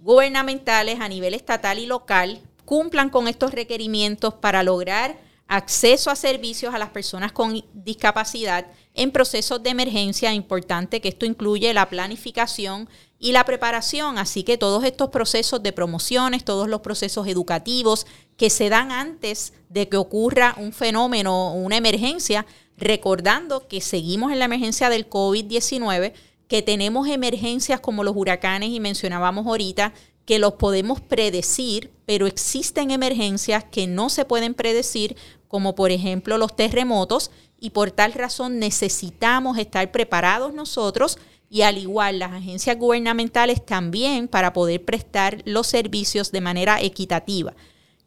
gubernamentales 0.01 1.01
a 1.01 1.09
nivel 1.09 1.35
estatal 1.35 1.79
y 1.79 1.87
local 1.87 2.41
cumplan 2.65 3.11
con 3.11 3.29
estos 3.29 3.53
requerimientos 3.53 4.33
para 4.33 4.63
lograr 4.63 5.19
acceso 5.49 6.11
a 6.11 6.17
servicios 6.17 6.75
a 6.75 6.79
las 6.79 6.91
personas 6.91 7.33
con 7.33 7.63
discapacidad 7.75 8.67
en 8.99 9.13
procesos 9.13 9.63
de 9.63 9.71
emergencia. 9.71 10.35
Importante 10.35 11.01
que 11.01 11.09
esto 11.09 11.25
incluye 11.25 11.73
la 11.73 11.89
planificación 11.89 12.89
y 13.21 13.31
la 13.31 13.45
preparación, 13.45 14.19
así 14.19 14.43
que 14.43 14.59
todos 14.59 14.83
estos 14.85 15.11
procesos 15.11 15.63
de 15.63 15.73
promociones, 15.73 16.45
todos 16.45 16.69
los 16.69 16.81
procesos 16.81 17.29
educativos 17.29 18.07
que 18.37 18.51
se 18.51 18.69
dan 18.69 18.91
antes 18.91 19.53
de 19.69 19.89
que 19.89 19.97
ocurra 19.97 20.55
un 20.59 20.73
fenómeno 20.73 21.53
o 21.53 21.55
una 21.55 21.77
emergencia, 21.77 22.45
recordando 22.77 23.69
que 23.69 23.81
seguimos 23.81 24.33
en 24.33 24.41
la 24.41 24.47
emergencia 24.47 24.91
del 24.91 25.09
COVID-19, 25.09 26.13
que 26.49 26.63
tenemos 26.63 27.09
emergencias 27.09 27.79
como 27.79 28.03
los 28.03 28.17
huracanes 28.17 28.71
y 28.71 28.81
mencionábamos 28.81 29.47
ahorita, 29.47 29.95
que 30.25 30.41
los 30.41 30.55
podemos 30.55 31.01
predecir, 31.01 31.93
pero 32.05 32.27
existen 32.27 32.91
emergencias 32.91 33.65
que 33.65 33.87
no 33.87 34.11
se 34.11 34.25
pueden 34.25 34.55
predecir, 34.55 35.17
como 35.47 35.75
por 35.75 35.91
ejemplo 35.93 36.37
los 36.37 36.55
terremotos, 36.55 37.31
y 37.61 37.71
por 37.71 37.91
tal 37.91 38.13
razón 38.13 38.59
necesitamos 38.59 39.59
estar 39.59 39.91
preparados 39.91 40.55
nosotros 40.55 41.19
y 41.51 41.63
al 41.63 41.79
igual 41.79 42.19
las 42.19 42.33
agencias 42.33 42.79
gubernamentales 42.79 43.65
también 43.65 44.29
para 44.29 44.53
poder 44.53 44.85
prestar 44.85 45.43
los 45.45 45.67
servicios 45.67 46.31
de 46.31 46.41
manera 46.41 46.81
equitativa. 46.81 47.55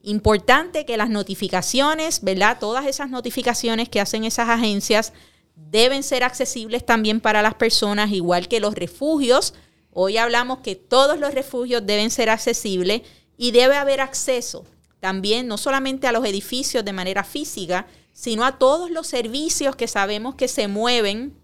Importante 0.03 0.85
que 0.85 0.97
las 0.97 1.09
notificaciones, 1.09 2.21
¿verdad? 2.23 2.57
Todas 2.59 2.85
esas 2.85 3.09
notificaciones 3.09 3.89
que 3.89 3.99
hacen 3.99 4.23
esas 4.23 4.49
agencias 4.49 5.13
deben 5.55 6.03
ser 6.03 6.23
accesibles 6.23 6.85
también 6.85 7.19
para 7.19 7.41
las 7.41 7.55
personas, 7.55 8.11
igual 8.11 8.47
que 8.47 8.59
los 8.59 8.73
refugios. 8.73 9.53
Hoy 9.91 10.17
hablamos 10.17 10.59
que 10.59 10.75
todos 10.75 11.19
los 11.19 11.33
refugios 11.33 11.85
deben 11.85 12.09
ser 12.09 12.29
accesibles 12.29 13.01
y 13.37 13.51
debe 13.51 13.75
haber 13.75 14.01
acceso 14.01 14.65
también 15.01 15.47
no 15.47 15.57
solamente 15.57 16.07
a 16.07 16.13
los 16.13 16.23
edificios 16.23 16.85
de 16.85 16.93
manera 16.93 17.25
física, 17.25 17.87
sino 18.13 18.45
a 18.45 18.57
todos 18.57 18.91
los 18.91 19.07
servicios 19.07 19.75
que 19.75 19.87
sabemos 19.87 20.35
que 20.35 20.47
se 20.47 20.67
mueven 20.67 21.35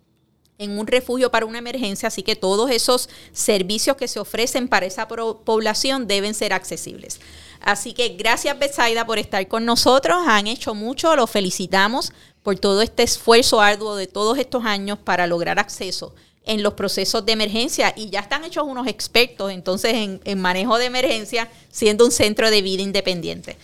en 0.58 0.78
un 0.78 0.88
refugio 0.88 1.30
para 1.30 1.46
una 1.46 1.60
emergencia, 1.60 2.08
así 2.08 2.24
que 2.24 2.36
todos 2.36 2.72
esos 2.72 3.10
servicios 3.32 3.96
que 3.96 4.08
se 4.08 4.20
ofrecen 4.20 4.68
para 4.68 4.86
esa 4.86 5.08
población 5.08 6.08
deben 6.08 6.34
ser 6.34 6.54
accesibles. 6.54 7.20
Así 7.62 7.94
que 7.94 8.10
gracias 8.10 8.58
Betsaida 8.58 9.06
por 9.06 9.20
estar 9.20 9.48
con 9.48 9.66
nosotros, 9.66 10.18
han 10.28 10.48
hecho 10.48 10.74
mucho, 10.74 11.16
los 11.16 11.30
felicitamos 11.30 12.12
por 12.44 12.58
todo 12.58 12.82
este 12.82 13.04
esfuerzo 13.04 13.62
arduo 13.62 13.96
de 13.96 14.08
todos 14.08 14.38
estos 14.38 14.66
años 14.66 14.98
para 14.98 15.28
lograr 15.28 15.60
acceso 15.60 16.16
en 16.44 16.64
los 16.64 16.74
procesos 16.74 17.26
de 17.26 17.34
emergencia 17.34 17.94
y 17.96 18.10
ya 18.10 18.22
están 18.22 18.46
hechos 18.46 18.64
unos 18.66 18.88
expertos 18.88 19.52
entonces 19.52 19.94
en, 19.94 20.22
en 20.24 20.40
manejo 20.40 20.78
de 20.78 20.86
emergencia 20.86 21.50
siendo 21.70 22.06
un 22.06 22.12
centro 22.12 22.50
de 22.50 22.62
vida 22.62 22.82
independiente. 22.82 23.58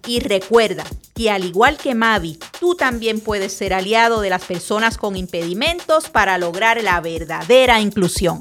Y 0.06 0.20
recuerda 0.20 0.84
que 1.14 1.30
al 1.30 1.44
igual 1.44 1.78
que 1.78 1.94
Mavi, 1.94 2.38
tú 2.60 2.74
también 2.74 3.20
puedes 3.20 3.52
ser 3.52 3.72
aliado 3.72 4.20
de 4.20 4.30
las 4.30 4.44
personas 4.44 4.98
con 4.98 5.16
impedimentos 5.16 6.10
para 6.10 6.38
lograr 6.38 6.82
la 6.82 7.00
verdadera 7.00 7.80
inclusión. 7.80 8.40